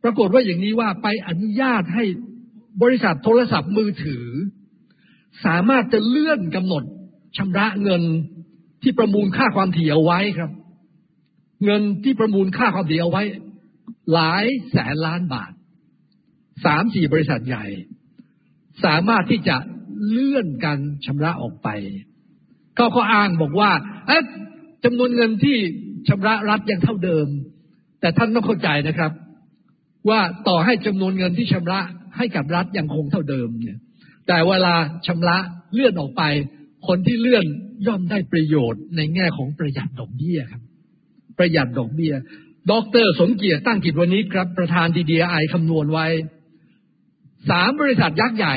[0.03, 2.05] ปรากฏว่าอย่างนี้ว่าไปอนุญาตให้
[2.83, 4.27] บริษัทโทรศัพท์มือถือ
[5.45, 6.83] สามารถจะเลื่อนกำหนด
[7.37, 8.03] ชำระเงิน
[8.83, 10.51] ที่ประมูลค่าความถี่เอาไว้ครับ
[11.65, 13.23] เงินที่ประมูลค่าความถี่เอาไว้
[14.13, 15.53] หลายแสนล้านบาท
[16.65, 17.65] สามสี่บริษัทใหญ่
[18.85, 19.57] สามารถที่จะ
[20.09, 21.69] เลื่อนการชำระออกไป
[22.77, 23.71] เขาก็อ้างบอกว่า
[24.85, 25.57] จำนวนเงินที่
[26.09, 27.27] ชำระรัฐยังเท่าเดิม
[28.01, 29.13] แต่ท่านต้องเข้าใจนะครับ
[30.09, 31.81] ว่าต่อให้จำนวนเงินที่ชำระ
[32.17, 33.79] ให้กับรัฐยังคงเท่าเดิมเนี่ย
[34.27, 34.75] แต่เวลา
[35.07, 35.37] ชำระ
[35.73, 36.23] เลื่อนออกไป
[36.89, 37.45] คนที่เลื่อน
[37.87, 40.63] ย่อมได้ประโยชน์ในแง่ของประหยัดดอกเบี้ยครับ
[41.39, 42.13] ประหยัดดอกเบี้ย
[42.71, 42.73] ด
[43.05, 46.07] ร สมเกียรติตั้งกิจวันนี้ครับ ประธานดีดีไอคำนวณไว้
[47.51, 48.57] สามบริษัทยักษ์ใหญ่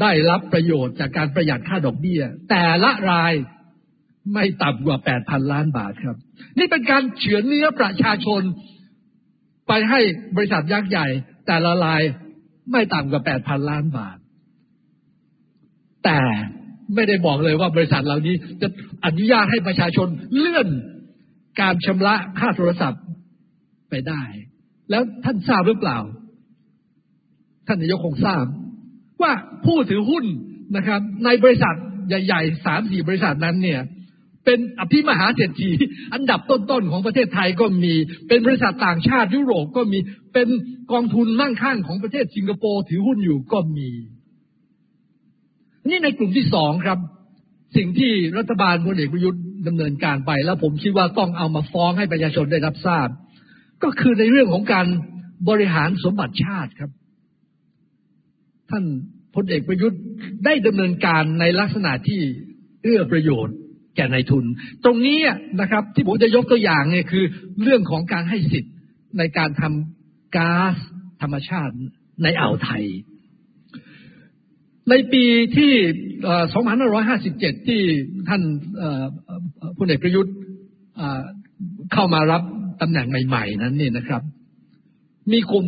[0.00, 3.32] ได้รับประโยชน์จากการประหยัดค่าดอกเบี้ย แต่ละราย
[4.34, 6.16] ไม่ต่ำกว่า8,000ล้านบาทครับ
[6.58, 8.42] นี่เป็นการเฉือนเนื้อประชาชน
[9.68, 10.00] ไปให้
[10.36, 11.06] บริษัทยักษ์ใหญ่
[11.46, 12.02] แต่ละราย
[12.72, 14.16] ไม่ต่ำกว่า8,000ล้านบาท
[16.04, 16.20] แต่
[16.94, 18.68] ไม่ได้บอกเลยว่าบริษัทเหล่านี้จะ
[19.04, 20.68] อนุญาตให้ประชาชนเลื่อน
[21.60, 23.02] การชำระค่าโทรศัพท์
[23.90, 24.22] ไปได้
[24.90, 25.98] แล้วท่านทราบหรือเปล่า
[27.68, 28.44] ท่านนายกคงทราบ
[29.22, 29.32] ว่า
[29.66, 30.24] ผู้ถือหุ้น
[30.76, 31.74] นะครับ ในบริษัท
[32.08, 33.80] ใหญ่ๆสามสี่บริษัทนั้นเนี่ย
[34.44, 35.70] เป็นอภิมหาเศรษฐี
[36.14, 37.94] อันดับต้นๆของประเทศไทยก็มี
[38.28, 39.98] เป็นบริษัทต่างชาติยุโรปก็มี
[40.34, 40.48] เป็น
[40.92, 43.90] กองทุนมั่งคั่งของประเทศสิงคโปร์ถือหุ้นอยู่ก็มี
[45.88, 46.98] นี่ในกลุ่มที่สองครับ
[47.76, 53.08] สิ่งที่รัฐบาลพลเอกประยุทธ์ดำเนินการไป แล้วผมคิดว่าต้องเอามาฟ้องให้ประชาชนได้รับทราบ
[53.82, 54.86] ก็คือในเรื่องของการ
[55.48, 56.90] บริหารสมบัติชาติครับ
[58.70, 58.84] ท่าน
[59.34, 60.00] พลเอกประยุทธ์
[60.44, 62.20] ได้ดำเนินการในลักษณะที่
[62.82, 63.56] เอื้อประโยชน์
[63.96, 64.44] แก่นายทุน
[64.84, 65.18] ตรงนี้
[65.60, 67.24] นะครับ ที่ผมจะยกตัวอย่างเนี่ยคือ
[67.62, 68.74] เรื่องของการให้สิทธิ์
[69.18, 70.76] ในการทำก๊าซ
[71.22, 71.74] ธรรมชาติ
[72.22, 72.84] ในอ่าวไทย
[74.90, 75.24] ในปี
[75.56, 75.72] ที่
[76.70, 77.82] 2557 ที่
[78.28, 78.42] ท่าน
[79.78, 80.34] พลเอกประยุทธ์
[81.92, 82.42] เข้ามารับ
[82.80, 84.22] ตำแหน่งใหม่ ๆ นั้นนี่นะครับ
[85.32, 85.66] มีกลุ่ม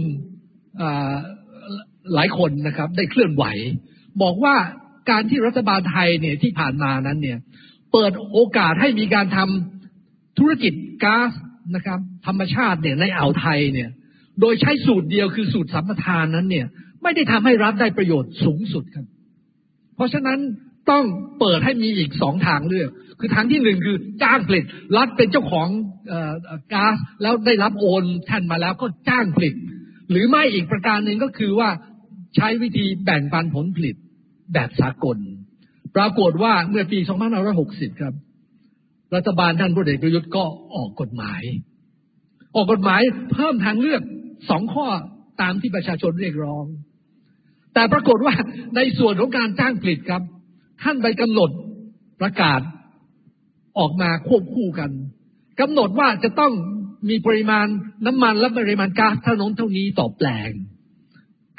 [2.15, 3.45] หลายคนนะครับ ได้เคลื่อนไหว
[4.23, 4.55] บอกว่า
[5.11, 7.39] การที่รัฐบาลไทยเนี่ยที่ผ่านมานั้นเนี่ย
[7.93, 10.73] เปิดโอกาสให้มีการทำธุรกิจ
[11.05, 11.33] ก๊าซ
[11.75, 13.89] นะครับ ธรรมชาติเนี่ยในอ่าวไทยเนี่ย
[14.41, 16.67] โดยใช้สูตรเดียวคือสูตรสัมปทานนั้นเนี่ย
[17.03, 19.07] ไม่ได้ทำให้รัฐได้ประโยชน์สูงสุดครับ
[19.97, 20.39] เพราะฉะนั้น
[20.91, 21.05] ต้อง
[21.41, 24.65] เปิดให้มีอีกสองทางเลือก คือทางที่หนึ่งคือจ้างผลิต
[24.97, 25.69] รัฐเป็นเจ้าของ
[26.75, 29.55] ก๊าซแล้วได้รับโอนแทนมาแล้วก็จ้างผลิต
[30.11, 31.71] หรือไม่อีกประการหนึ่งก็คือว่า
[32.37, 33.97] ใช้วิธีแบ่งปันผลผลิต
[34.53, 35.19] แบบสากล
[35.97, 36.99] ปรากฏว่าเมื่อปี
[37.51, 38.15] 2560 ครับ
[39.15, 41.43] รัฐบาลท่านพลเอกประยุทธ์ก็ออกกฎหมาย
[42.55, 44.03] ออกกฎหมายเพิ่มทางเลือก
[44.51, 44.87] สองข้อ
[45.41, 46.65] ตามที่ประชาชนเรียกร้อง
[47.75, 48.35] แต่ปรากฏว่า
[48.77, 50.23] ในส่วนของการจ้างผลิตครับ
[50.83, 51.51] ท่านไปกำหนด
[52.21, 52.61] ประกาศ
[53.79, 54.91] ออกมาควบคู่กัน
[55.61, 56.53] กำหนดว่าจะต้อง
[57.09, 57.67] มีปริมาณ
[58.07, 60.51] น้ำมันและปริมาณก๊าซเท่านั้นเท่านี้ต่อแปลง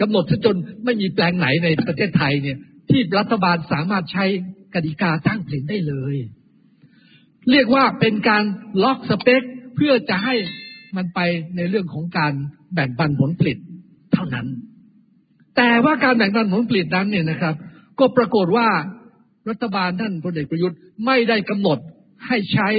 [0.02, 2.58] กำหนดซะจนไม่มีแปลงไหนในประเทศไทยเนี่ย
[2.90, 4.26] ที่รัฐบาลสามารถใช้
[4.74, 6.16] กติกาจ้างผลิตได้เลย
[7.52, 8.44] เรียกว่าเป็นการ
[8.84, 9.42] ล็อกสเปค
[9.76, 10.36] เพื่อจะให้
[10.96, 11.20] มันไป
[11.56, 12.34] ในเรื่องของการ
[12.74, 13.58] แบ่งปันผลผลิต
[14.14, 14.48] เท่านั้น
[15.58, 17.56] แต่ว่าการแบ่งปันผลผลิตนั้นเนี่ยนะครับ
[18.00, 18.68] ก็ปรากฏว่า
[19.50, 21.78] รัฐบาลท่านพลเอกประยุทธ์ไม่ได้กำหนด
[22.28, 22.70] ให้ใช้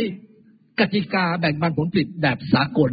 [0.80, 2.92] กติกาแบ่งปันผลผลิตแบบสากล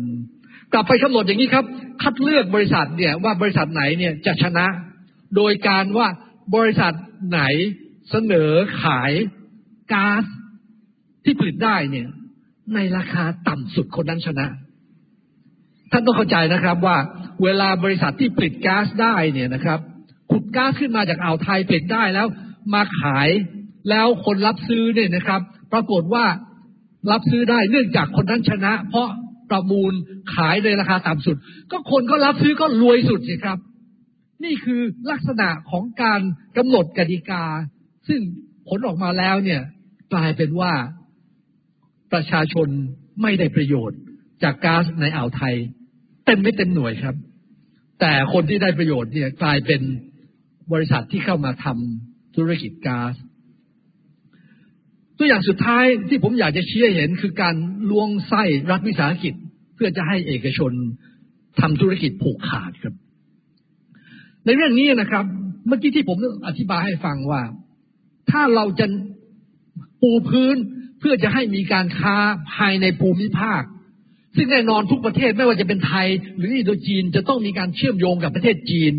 [0.74, 1.66] กลับไปกำหนดอย่างนี้ครับ
[2.02, 4.66] คัดเลือกบริษัทเนี่ยว่าบริษัทไหนเนี่ยจะชนะ
[5.36, 6.08] โดยการว่า
[6.56, 6.94] บริษัท
[7.30, 7.42] ไหน
[8.10, 8.52] เสนอ
[8.84, 9.12] ขาย
[9.94, 10.24] ก๊าซ
[11.24, 12.08] ที่ผลิตได้เนี่ย
[12.74, 14.48] ในราคาต่ำสุดคนนั้นชนะ
[15.92, 16.98] ท่านต้องเข้าใจนะครับว่า
[17.44, 19.80] เวลาบริษัทที่ผลิตก๊าซได้เนี่ยนะครับ
[20.32, 22.28] ขุดก๊าซขึ้นมาจากอ่าวไทยผลิตได้แล้ว
[22.74, 23.30] มาขาย
[23.90, 25.42] แล้วคนรับซื้อเนี่ยนะครับ
[25.74, 26.26] ปรากฏว่า
[27.12, 29.10] รับซื้อได้เนื่องจากคนนั้นชนะ เพราะ
[29.52, 29.94] ประมูล
[30.36, 31.38] ขายในราคาต่ำสุด
[31.72, 33.60] ก็คนก็รับซื้อก็รวยสุดสิครับ
[34.44, 34.82] นี่คือ
[35.12, 36.22] ลักษณะของการ
[36.58, 37.44] กำหนดกติกา
[38.08, 38.22] ซึ่ง
[38.68, 39.62] ผลออกมาแล้วเนี่ย
[40.14, 40.74] กลายเป็นว่า
[42.14, 42.68] ประชาชน
[43.22, 44.00] ไม่ได้ประโยชน์
[44.44, 45.56] จากก๊าซในอ่าวไทย
[46.26, 47.16] เต็มไม่เต็มหน่วยครับ
[48.00, 49.82] แต่คนที่ได้ประโยชน์เนี่ยกลายเป็น
[50.72, 53.14] บริษัทที่เข้ามาทำธุรกิจก๊าซ
[55.20, 57.56] ตัวอย่างสุดท้ายที่ผมอยากจะชี้ให้เห็นคือการ
[57.90, 59.34] ล้วงไส้รัฐวิสาหกิจ
[59.76, 60.72] เพื่อจะให้เอกชน
[61.60, 62.94] ทำธุรกิจผูกขาดครับ
[64.46, 65.26] ในเรื่องนี้นะครับ
[65.68, 67.42] เมื่อกี้ที่ผมอธิบายให้ฟังว่า
[68.32, 68.86] ถ้าเราจะ
[70.02, 70.56] ปูพื้น
[71.00, 72.16] เพื่อจะให้มีการค้า
[72.54, 73.62] ภายในภูมิภาค
[74.36, 78.94] ซึ่งแน่นอนทุกประเทศไม่ว่าจะเป็นไทย หรืออินโดจีนจะต้องมีการเชื่อมโยงกับประเทศจีน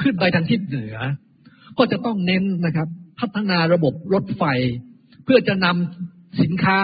[0.00, 0.96] ขึ้นไปทางทิศเหนือ
[1.78, 2.88] ก็จะต้องเน้นนะครับ
[3.20, 4.44] พัฒนาระบบรถไฟ
[5.26, 6.80] เพื่อจะนำสินค้า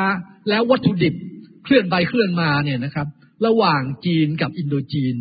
[0.49, 1.15] แล้ววัตถุดิบ
[1.65, 3.07] เคลื่อนไปเคลื่อนมาเนี่ยนะครับ
[3.47, 5.17] ระหว่างจีนกับอินโดจีน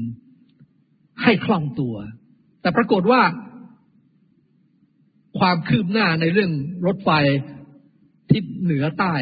[1.23, 1.95] ให้คล่องตัว
[2.61, 3.21] แต่ปรากฏว่า
[5.39, 6.51] ความคืบหน้าในเรื่อง
[6.85, 7.09] รถไฟ
[8.31, 9.13] ทิศเหนือใต้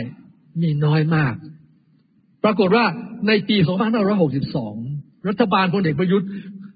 [0.62, 1.36] มีน้อยมาก
[2.44, 2.86] ปรากฏว่า
[3.28, 3.58] ในปี
[4.42, 6.30] 2562 รัฐบาลพลเอกประยุทธ์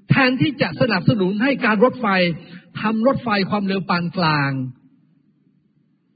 [0.10, 2.08] แทนที่จะสนับสนุนให้การรถไฟ
[2.82, 4.52] ทำรถไฟความเร็วปานกลาง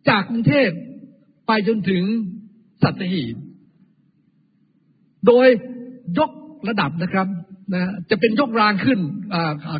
[0.09, 0.69] จากกรุงเทพ
[1.47, 2.03] ไปจนถึง
[2.83, 3.35] สัตหีบ
[5.27, 5.47] โดย
[6.19, 6.31] ยก
[6.67, 7.27] ระดับนะครับ
[7.73, 8.99] นะจะเป็นยกรางขึ้น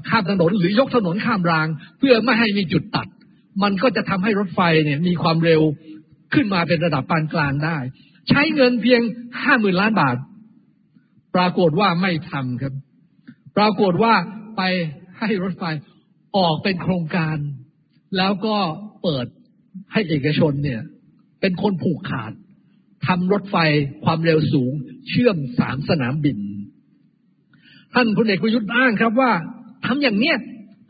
[0.09, 1.67] ข้ามถนน หรือยกถนนข้ามราง
[1.99, 3.07] เพื่อไม่ให้มีจุดตัด
[3.63, 5.61] มันก็จะทำให้รถไฟเนี่ยมีความเร็ว
[6.33, 7.77] ขึ้นมาเป็นระดับปานกลางได้
[8.29, 9.01] ใช้เงินเพียง
[9.41, 10.17] ห้าหมื่นล้านบาท
[11.35, 12.73] ปรากฏว่าไม่ทำครับ
[13.57, 14.13] ปรากฏว่า
[14.57, 14.61] ไป
[15.19, 15.63] ให้รถไฟ
[16.37, 17.37] ออกเป็นโครงการ
[18.17, 18.55] แล้วก็
[19.03, 19.25] เปิด
[19.93, 20.81] ให้เอกชนเนี่ย
[21.41, 22.31] เป็นคนผูกขาด
[23.07, 23.57] ทำรถไฟ
[24.03, 24.73] ความเร็วสูง
[25.07, 26.37] เชื่อมสามสนามบิน
[27.93, 29.31] ท่านพลเอกประยุทธ์อ้างครับว่า
[29.85, 30.37] ทำอย่างเนี้ย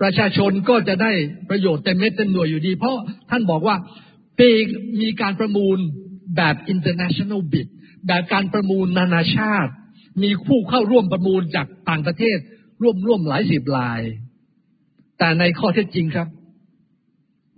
[0.01, 1.11] ประชาชนก็จะได้
[1.49, 2.97] ประโยชน์เต็มเม็ดเต็มหน่วยอยู่ดี เพราะ
[3.29, 3.75] ท่านบอกว่า
[4.39, 4.49] ปี
[5.01, 5.77] มีการประมูล
[6.35, 7.67] แบบ international bid
[8.07, 9.71] แบบการประมูลนานาชาติ
[10.23, 12.37] มีผู้เข้าร่วมประมูลจากต่างประเทศ
[12.81, 14.01] ร่วมร่วมหลายสิบราย
[15.19, 16.27] แต่ในข้อเท็จจริงครับ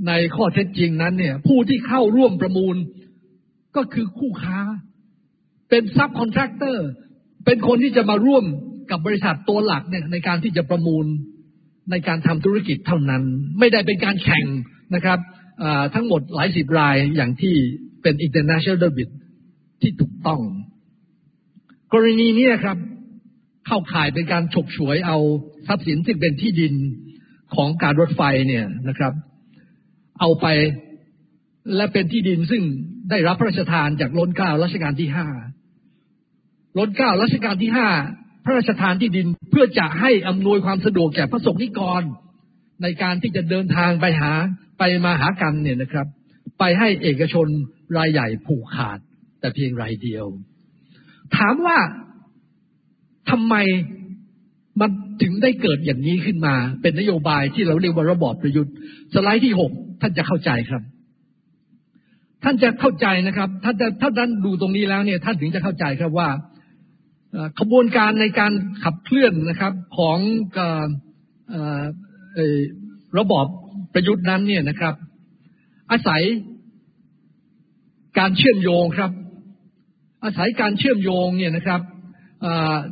[0.08, 2.76] ในข้อเท็จจริงนั้นเนี่ย ผู้ที่เข้าร่วมประมูล
[3.76, 4.60] ก็คือคู่ค้า
[5.70, 6.88] เป็น subcontractor
[7.46, 8.46] เป็นคนที่จะมาร่วม
[8.92, 11.06] กับบริษัทตัวหลักเนี่ยในการที่จะประมูล
[11.92, 13.24] ในการทำธุรกิจเท่านั้น
[13.60, 14.46] ไม่ได้เป็นการแข่ง
[14.96, 15.20] นะครับ
[15.94, 17.56] ทั้งหมดหลายสิบรายอย่างที่
[18.02, 19.10] เป็น international bid
[19.82, 20.42] ที่ถูกต้อง
[21.94, 22.78] กรณีนี้ครับ
[23.68, 25.18] เข้าข่ายเป็นการฉกฉวยเอา
[25.68, 26.74] ทรัพย์สินที่เป็นที่ดิน
[27.56, 29.14] ของการรถไฟเนี่ยนะครับ
[30.19, 30.47] เอาไป
[31.75, 32.63] และเป็นที่ดินซึ่ง
[33.10, 35.27] ได้รับพระราชทานจากล้นเกล้ารัชกาลที่ห้า
[36.77, 37.89] ล้นเกล้ารัชกาลที่ห้า
[38.45, 42.03] พระราชทานที่ดินเพื่อจะให้อำนวยความสะดวกแก่พระสงฆ์นิกร
[42.82, 44.32] ในการที่จะเดินทางไปหา
[44.79, 46.08] ไปมาหากันเนี่ยนะครับ
[46.60, 47.47] ไปให้เอกชน
[47.97, 48.99] รายใหญ่ผูกขาด
[49.39, 50.25] แต่เพียงรายเดียว
[51.38, 51.77] ถามว่า
[53.29, 53.55] ทำไม
[54.79, 58.73] มัน ถึงได้เกิดอย่างนี้ขึ้นมา เป็นนโยบายที่เราเรียกว่าระบอบประยุทธ์
[59.13, 60.84] สไลด์ที่หกท่านจะเข้าใจครับ
[62.43, 66.29] ท่านจะเข้าใจนะครับถ้าถ้าท่านดูตรงนี้แล้วเนี่ยท่านถึงจะเข้าใจครับว่า
[67.60, 68.51] ขบวนการในการ
[68.84, 70.17] ขับเคลื่อนนะครับของ
[73.19, 73.45] ระบอบ
[73.93, 74.93] ประยุทธ์นั้นเนี่ยนะครับ
[75.91, 76.21] อาศัย
[78.19, 79.12] การเชื่อมโยงครับ
[80.23, 81.82] อาศัยการเชื่อมโยงเนี่ยนะครับ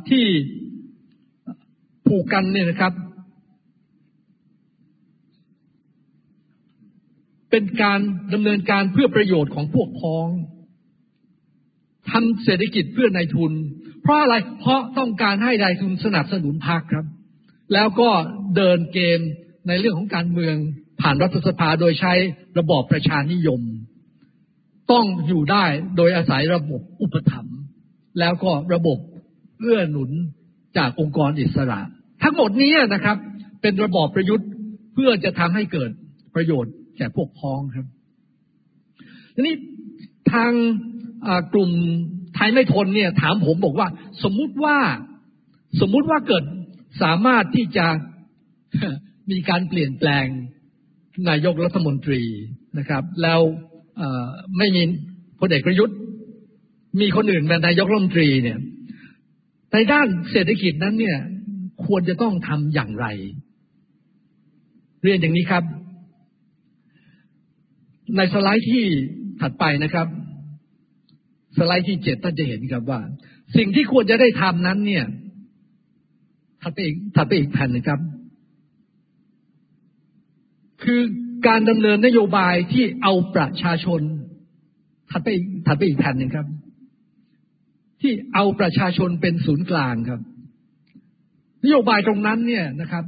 [0.08, 0.24] ที่
[2.06, 2.92] ผูกกันเนี่ยนะครับ
[7.50, 8.00] เป็นการ
[8.32, 10.28] ดำเนินการเพื่อประโยชน์ของพวกพ้อง
[12.10, 13.52] ทำเศรษฐกิจเพื่อนายทุน
[14.02, 17.06] เพราะอะไรเพราะต้องการให้นายทุนสนับสนุนพรรคครับ
[17.74, 18.10] แล้วก็
[18.56, 19.18] เดินเกม
[19.68, 20.56] ในเรื่องของการเมือง
[21.00, 22.12] ผ่านรัฐสภาโดยใช้
[22.58, 23.60] ระบอบประชานิยม
[24.92, 25.64] ต้องอยู่ได้
[25.96, 27.58] โดยอาศัยระบบอุปถัมภ์
[28.18, 28.98] แล้วก็ระบบ
[29.60, 30.10] เอื้อหนุน
[30.78, 31.80] จากองค์กรอิสระ
[32.22, 33.16] ทั้งหมดนี้นะครับ
[33.62, 34.48] เป็นระบอบประยุทธ์
[34.94, 35.90] เพื่อจะทำให้เกิด
[36.34, 37.86] ประโยชน์แก่พวกพ้องครับ
[39.34, 39.54] ทีนี้
[40.32, 40.52] ทาง
[41.52, 41.70] กลุ่ม
[42.34, 43.88] ไทยไม่ทนเนี่ย ถามผมบอกว่า
[44.24, 44.78] สมมุติว่า
[45.80, 46.44] สมมุติว่าเกิด
[47.02, 47.86] สามารถที่จะ
[49.30, 50.26] มีการเปลี่ยนแปลง
[51.28, 52.22] นายกรัฐมนตรี
[52.78, 53.40] นะครับ แล้ว
[54.58, 54.82] ไม่มี
[55.40, 55.96] พลเอกประยุทธ์
[57.00, 58.58] มีคนอื่นเป็นนายกรัฐมนตรีเนี่ย
[59.72, 61.18] ในด้านเศรษฐกิจนั้นเนี่ย
[61.84, 63.06] ควรจะต้องทำอย่างไร
[65.02, 65.64] เรียนอย่างนี้ครับ
[68.16, 68.84] ในสไลด์ที่
[69.40, 70.06] ถัดไปนะครับ
[71.58, 73.00] สไลด์ที่เจ็ดท่านจะเห็นครับว่า
[73.56, 75.04] สิ่งที่ควรจะได้ทำนั้น เนี่ย
[76.62, 78.00] ถัดไปอีกถัดไปอีกแผ่นนะครับ
[80.82, 81.00] คือ
[81.46, 84.00] การดำเนินนโยบายที่เอาประชาชน
[85.10, 85.28] ถัดไป
[85.66, 86.46] ถัดไปอีกแผ่นหนึ่งครับ
[88.00, 90.20] ที่เอาประชาชนเป็นศูนย์กลางครับ
[91.64, 93.04] นโยบายตรงนั้นเนี่ยนะครับ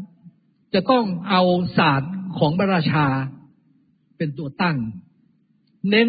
[0.75, 1.43] จะต้องเอา
[1.79, 3.07] ศาสตร์ของพระราชา
[4.17, 4.77] เป็นตัวตั้ง
[5.91, 6.09] เน้น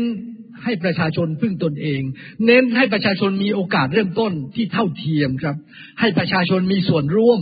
[0.63, 2.01] ให้ประชาชนพึ่งตนเอง
[2.45, 5.55] เน้นให้ประชาชนมีโอกาสเริ่มต้นที่เท่าเทียมครับ
[5.99, 7.41] ให้ประชาชนมีส่วนร่วม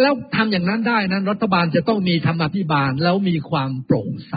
[0.00, 4.34] แล้วทำอย่างนั้นได้นั้น รัฐบาลจะต้องมีธรรมาภิบาลแล้วมีความโปร่งใส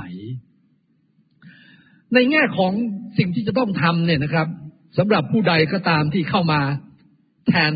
[2.13, 2.73] ในแง่ของ
[3.17, 4.47] สิ่งที่จะต้องทำเนี่ยนะครับ
[4.97, 6.62] สำหรับผู้ใดก็ตามที่เข้ามา
[7.47, 7.73] แทน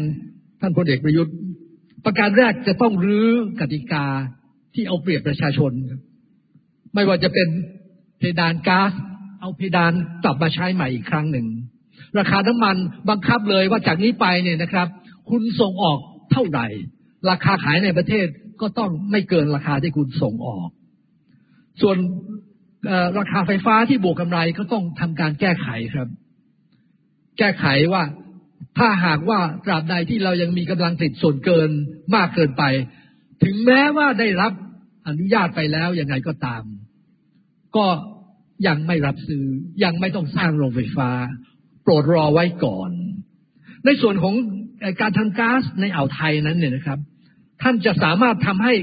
[0.62, 1.36] ท่านพลเอกประยุทธ์
[2.06, 3.30] ประการแรกจะต้องรื้อ
[3.60, 4.06] กติกา
[4.74, 6.02] ที่เอาเปรียบประชาชนครับ
[6.94, 7.48] ไม่ว่าจะเป็น
[8.20, 8.92] เพดานก๊าซ
[9.42, 11.48] เอาเพดานกลับมาใช้ใหม่อีกครั้งหนึ่ง
[12.18, 12.76] ราคาน้ำมัน
[13.10, 14.88] บังคับเลยว่าจากนี้ไปเนี่ยนะครับ
[15.30, 16.00] คุณส่งออก
[16.32, 16.68] เท่าไหร่
[17.30, 18.28] ราคาขายในประเทศ
[18.62, 20.70] ก็ต้องไม่เกินราคาที่คุณส่งออก
[21.82, 21.98] ส่วน
[23.20, 26.08] ราคาไฟฟ้าที่บวกกำไรก็ต้องทำการแก้ไขครับ
[27.40, 28.04] แก้ไขว่า
[28.78, 31.70] ถ้าหากว่าตราบใดที่เรายังมีกำลังผลิตส่วนเกิน
[32.16, 32.64] มากเกินไป
[33.44, 34.52] ถึงแม้ว่าได้รับ
[35.08, 36.64] อนุญาตไปแล้วยังไงก็ตาม
[37.76, 37.88] ก็
[38.68, 39.46] ยังไม่รับซื้อ
[39.84, 41.10] ยังไม่ต้องสร้างโรงไฟฟ้า
[41.84, 42.92] โปรดรอไว้ก่อน
[43.86, 44.36] ในส่วนของ
[45.02, 47.00] การทำก๊าซในอ่าวไทยนั้นเนี่ยนะครับ
[47.62, 48.74] ท่านจะสามารถทำให้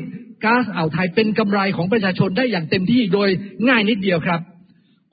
[0.44, 3.28] ก๊าซอ่าวไทยเป็นกำไรของประชาชนได้อย่างเต็มที่โดย
[3.68, 4.40] ง่ายนิดเดียวครับ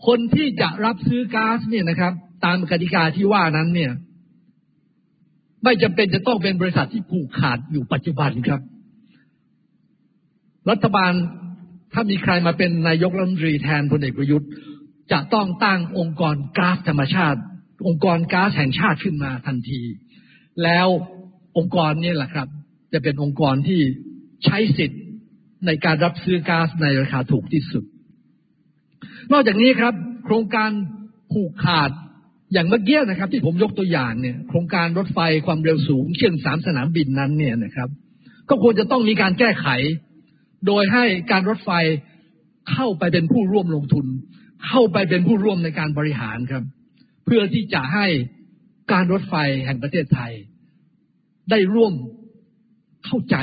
[0.08, 2.13] คนที่จะรับซื้อก๊าซเนี่ยนะครับ
[2.45, 3.91] ตามกติกาที่ว่านั้นเนี่ย
[5.63, 8.62] ไม่จำเป็นจะต้องเป็นบริษัทที่ผูกขาดอยู่ปัจจุบันครับ
[10.69, 11.12] รัฐบาล
[11.93, 14.49] ถ้ามีใครมาเป็นนายกรัฐมนตรีแทนพลเอกประยุทธ์
[15.12, 17.39] จะต้องตั้งองค์กรก๊าซธรรมชาติ
[17.88, 19.82] องค์กรก๊าซแห่งชาติขึ้นมาทันที
[20.63, 20.88] แล้ว
[21.58, 22.47] องค์กรนี่แหละครับ
[22.93, 23.82] จะเป็นองค์กรที่
[24.45, 25.01] ใช้สิทธิ์
[25.65, 27.84] ในการรับซื้อก๊าซในราคาถูกที่สุด
[29.32, 29.93] นอกจากนี้ครับ
[30.25, 30.71] โครงการ
[31.32, 31.91] ผูกขาด
[32.53, 37.89] อย่างเมื่อกี้นะครับ ที่ผมยกตัวอย่างเนี่ย โครงการรถไฟความเร็วสูง เชื่อมสามสนามบินนั้นเนี่ยนะครับ
[38.49, 39.67] ก็ควรจะต้องมีการแก้ไข
[40.67, 41.71] โดยให้การรถไฟ
[42.71, 44.05] เข้าไปเป็นผู้ร่วมลงทุน
[44.67, 46.63] เข้าไปเป็นผู้ร่วมในการบริหารครับ
[47.25, 48.05] เพื่อที่จะให้
[48.91, 49.35] การรถไฟ
[49.65, 50.33] แห่งประเทศไทย
[51.49, 51.93] ได้ร่วม
[53.05, 53.37] เข้าใจ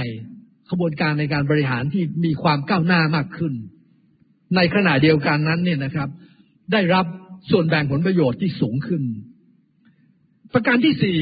[0.70, 3.52] ขบวนการในการบริหารที่มีความก้าวหน้ามากขึ้น
[4.56, 6.08] ในขณะเดียวกันนั้นเนี่ยนะครับ
[6.72, 7.06] ได้รับ
[7.50, 9.02] ส่วนแบ่งผลประโยชน์ที่สูงขึ้น
[10.52, 11.18] ประการที่สี่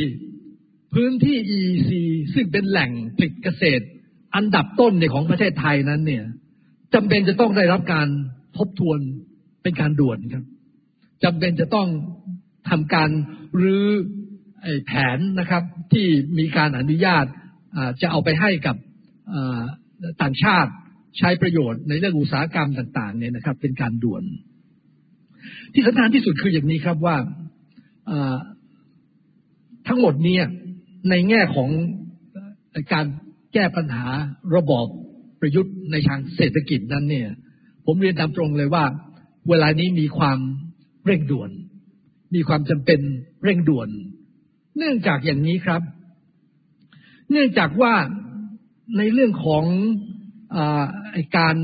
[0.95, 1.91] พื้นที่ EC
[2.35, 3.85] ซึ่งเป็นแหล่งผลิตเกษตร
[4.37, 6.25] อันดับต้นในของประเทศไทยนั้น เนี่ย
[6.95, 8.09] จำเป็นจะต้องได้รับการ
[8.59, 8.99] ทบทวน
[9.63, 10.45] เป็นการด่วนครับ
[11.25, 11.89] จำเป็นจะต้อง
[12.71, 13.11] ทำการ
[13.63, 13.87] รื้อ
[14.87, 16.07] แผนนะครับ ที่
[16.39, 17.25] มีการอนุญาต
[18.01, 18.77] จะเอาไปให้กับ
[20.23, 20.73] ต่างชาติ
[21.19, 24.25] ใช้ประโยชน์ในเรื่องอุตสาหกรรมต่าง ๆ เนี่ยนะครับ เป็นการด่วน
[25.75, 27.17] ที่สำคัญที่สุดคืออย่างนี้ครับว่า
[29.89, 30.37] ทั้งหมดนี้
[31.11, 31.71] ในแง่ของ
[32.93, 33.07] การ
[33.53, 34.07] แก้ปัญหา
[34.57, 34.87] ระบอบ
[35.41, 37.29] ประยุทธ์ในทางเศรษฐกิจนั้นเนี่ย
[37.87, 38.85] ผมเรียนตามตรงเลยว่า
[39.49, 40.39] เวลานี้มีความ
[41.07, 41.51] เร่งด่วน
[42.35, 43.01] มีความจำเป็น
[43.45, 43.89] เร่งด่วน
[44.77, 45.83] เนื่องจากอย่างนี้ครับ
[47.31, 47.95] เนื่องจากว่า
[48.99, 49.65] ในเรื่องของ
[51.15, 51.57] อการ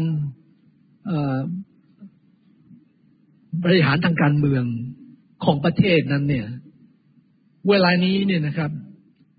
[3.63, 4.65] บริหารทางการเมือง
[5.45, 6.47] ของประเทศนั้นเนี่ย
[7.69, 8.71] เวลานี้เนี่ยนะครับ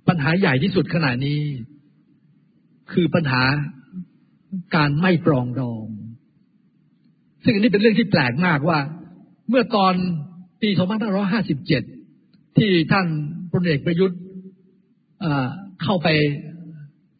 [0.07, 1.39] ปัญหาใหญ่ที่สุดขณะนี้
[2.91, 3.43] คือปัญหา
[4.75, 5.87] การไม่ปรองดอง
[7.43, 8.79] ซึ่งอันนี้เป็นเรื่องที่แปลกมากว่า
[9.49, 9.93] เมื่อตอน
[10.61, 10.69] ปี
[11.83, 13.07] 2557 ที่ท่าน
[13.51, 14.19] พลเอกประยุทธ์
[15.83, 16.07] เข้าไป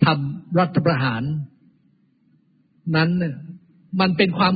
[0.06, 1.24] ทำรัฐประหาร
[2.96, 3.10] นั้น
[4.00, 4.54] มันเป็นความ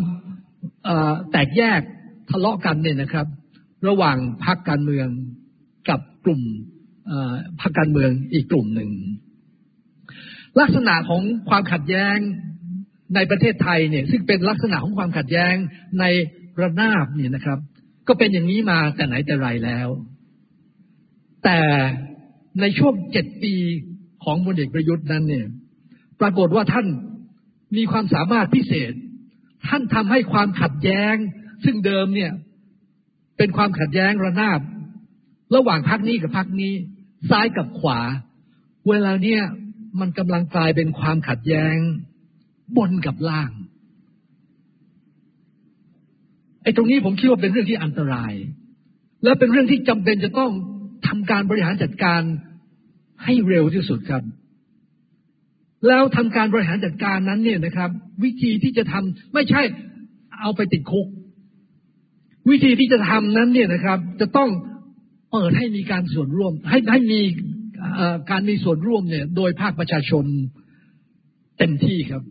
[1.32, 1.82] แตกแยก
[2.32, 3.28] ทะเลาะกันเนี่ยนะครับ
[3.88, 5.08] ระหว่างพรรคการเมือง
[5.90, 6.42] กับกลุ่ม
[7.62, 8.90] พรรคการเมืองอีกกลุ่มหนึ่ง
[10.60, 12.18] ลักษณะของความขัดแย้ง
[13.16, 15.56] ในประเทศไทยเนี่ย ซึ่งเป็นลักษณะของความขัดแย้ง
[16.00, 16.06] ใน
[16.62, 17.60] ระนาบเนี่ยนะครับ
[18.08, 19.88] ก็เป็นอย่างนี้มาแต่ไหนแต่ไรแล้ว
[21.44, 21.60] แต่
[22.62, 23.54] ในช่วงเจ็ดปี
[24.24, 25.48] ของพลเอกประยุทธ์นั้นเนี่ย
[26.22, 26.88] ปรากฏว่าท่าน
[27.78, 28.94] มีความสามารถพิเศษ
[29.68, 31.16] ท่านทำให้ความขัดแย้ง
[31.64, 32.32] ซึ่งเดิมเนี่ย
[33.38, 34.62] เป็นความขัดแย้งระนาบ
[35.56, 36.74] ระหว่างพักนี้กับพักนี้
[37.30, 38.00] ซ้ายกับขวา
[38.90, 39.42] เวลาเนี้ย
[40.00, 41.76] มันกำลังกลายเป็นความขัดแย้ง
[42.78, 43.52] บนกับล่าง
[46.64, 48.34] ไอ้ตรงนี้ผมคิดว่าเป็นเรื่องที่อันตราย
[49.24, 50.52] และเป็นเรื่องที่จำเป็นจะต้อง
[51.08, 52.22] ทำการบริหารจัดการ
[53.24, 54.24] ให้เร็วที่สุดครับ
[55.88, 57.90] แล้วทำการบริหารจัดการนั้นเนี่ยนะครับ
[58.24, 59.62] วิธีที่จะทำไม่ใช่
[60.42, 61.08] เอาไปติดคุก
[62.52, 64.50] วิธีที่จะทำนั้นเนี่ยนะครับ จะต้อง
[65.32, 67.22] เปิดให้มีการส่วนร่วม ให้ให้มี
[68.32, 70.26] การมีส่วนร่วมเนี่ย โดยภาคประชาชน
[71.58, 72.24] เต็มที่ครับ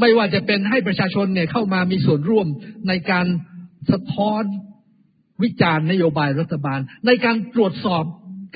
[0.00, 2.46] ไม่ว่าจะเป็นให้ประชาชนเนี่ยเข้ามามีส่วนร่วม
[2.88, 3.26] ในการ
[3.92, 4.42] สะท้อน
[5.42, 8.04] วิจารณ์นโยบายรัฐบาล ในการตรวจสอบ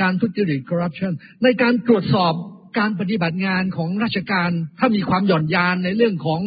[0.00, 2.34] การทุจริตคอร์รัปชันในการตรวจสอบ
[2.78, 6.40] การปฏิบัติงานของราชการถ้ามีความหย่อนยานในเรื่องของ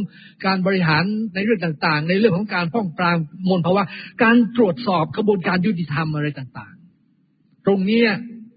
[0.45, 1.03] การบริหาร
[1.35, 3.17] ในเรื่องต่างๆ ในเรื่องของการป้องปราม
[3.49, 3.83] มลภาวะ
[4.23, 8.03] การตรวจสอบกระบวนการยุติธรรมอะไรต่างๆ ตรงนี้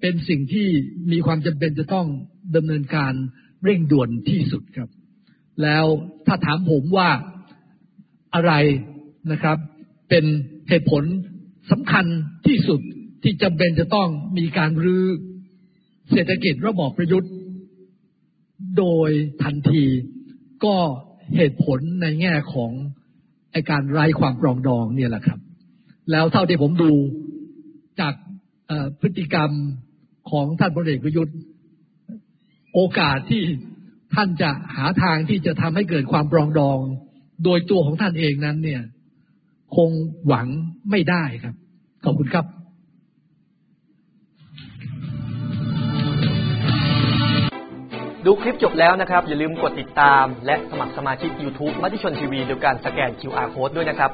[0.01, 0.69] เป็นสิ่งที่
[1.13, 2.07] มีความจำเป็นจะต้อง
[2.57, 3.13] ดำเนินการ
[3.65, 4.89] เร่งด่วนที่สุดครับ
[5.63, 5.85] แล้ว
[6.27, 7.11] ถ้าถามผมว่า
[8.35, 8.53] อะไร
[9.33, 9.59] นะครับ
[10.09, 10.25] เป็น
[10.69, 11.05] เหตุผล
[11.71, 12.07] สำคัญ
[12.47, 12.81] ที่สุด
[13.23, 15.05] ที่จำเป็นจะต้องมีการรื้อ
[16.13, 17.33] เศรษฐกิจระบอบประยุทธ์
[18.79, 19.11] โดย
[19.43, 19.85] ทันที
[20.65, 20.77] ก็
[21.37, 22.73] เหตุผลในแง่ของ
[23.53, 25.39] ไอการไร้ความปรองดองเนี่ยแหละครับ
[26.11, 26.93] แล้วเท่าที่ผมดู
[28.01, 28.15] จาก
[29.01, 29.51] พฤติกรรม
[30.31, 31.37] ของท่านพลเอกประยุทธ์
[32.75, 33.43] โอกาสที่
[34.15, 36.79] ท่านจะหาทางที่จะทำให้เกิดความปรองดอง
[37.45, 38.83] โดยตัวของท่านเองนั้นเนี่ย
[39.77, 39.91] คง
[40.27, 40.47] หวัง
[40.91, 41.55] ไม่ได้ครับ
[42.05, 42.47] ขอบคุณครับ
[48.27, 54.11] ดูคลิปจบแล้วนะครับ อย่าลืมกดติดตาม และสมัครสมาชิก YouTube มติชนทีวีโดยการสแกน QR Code ด้วยนะครับ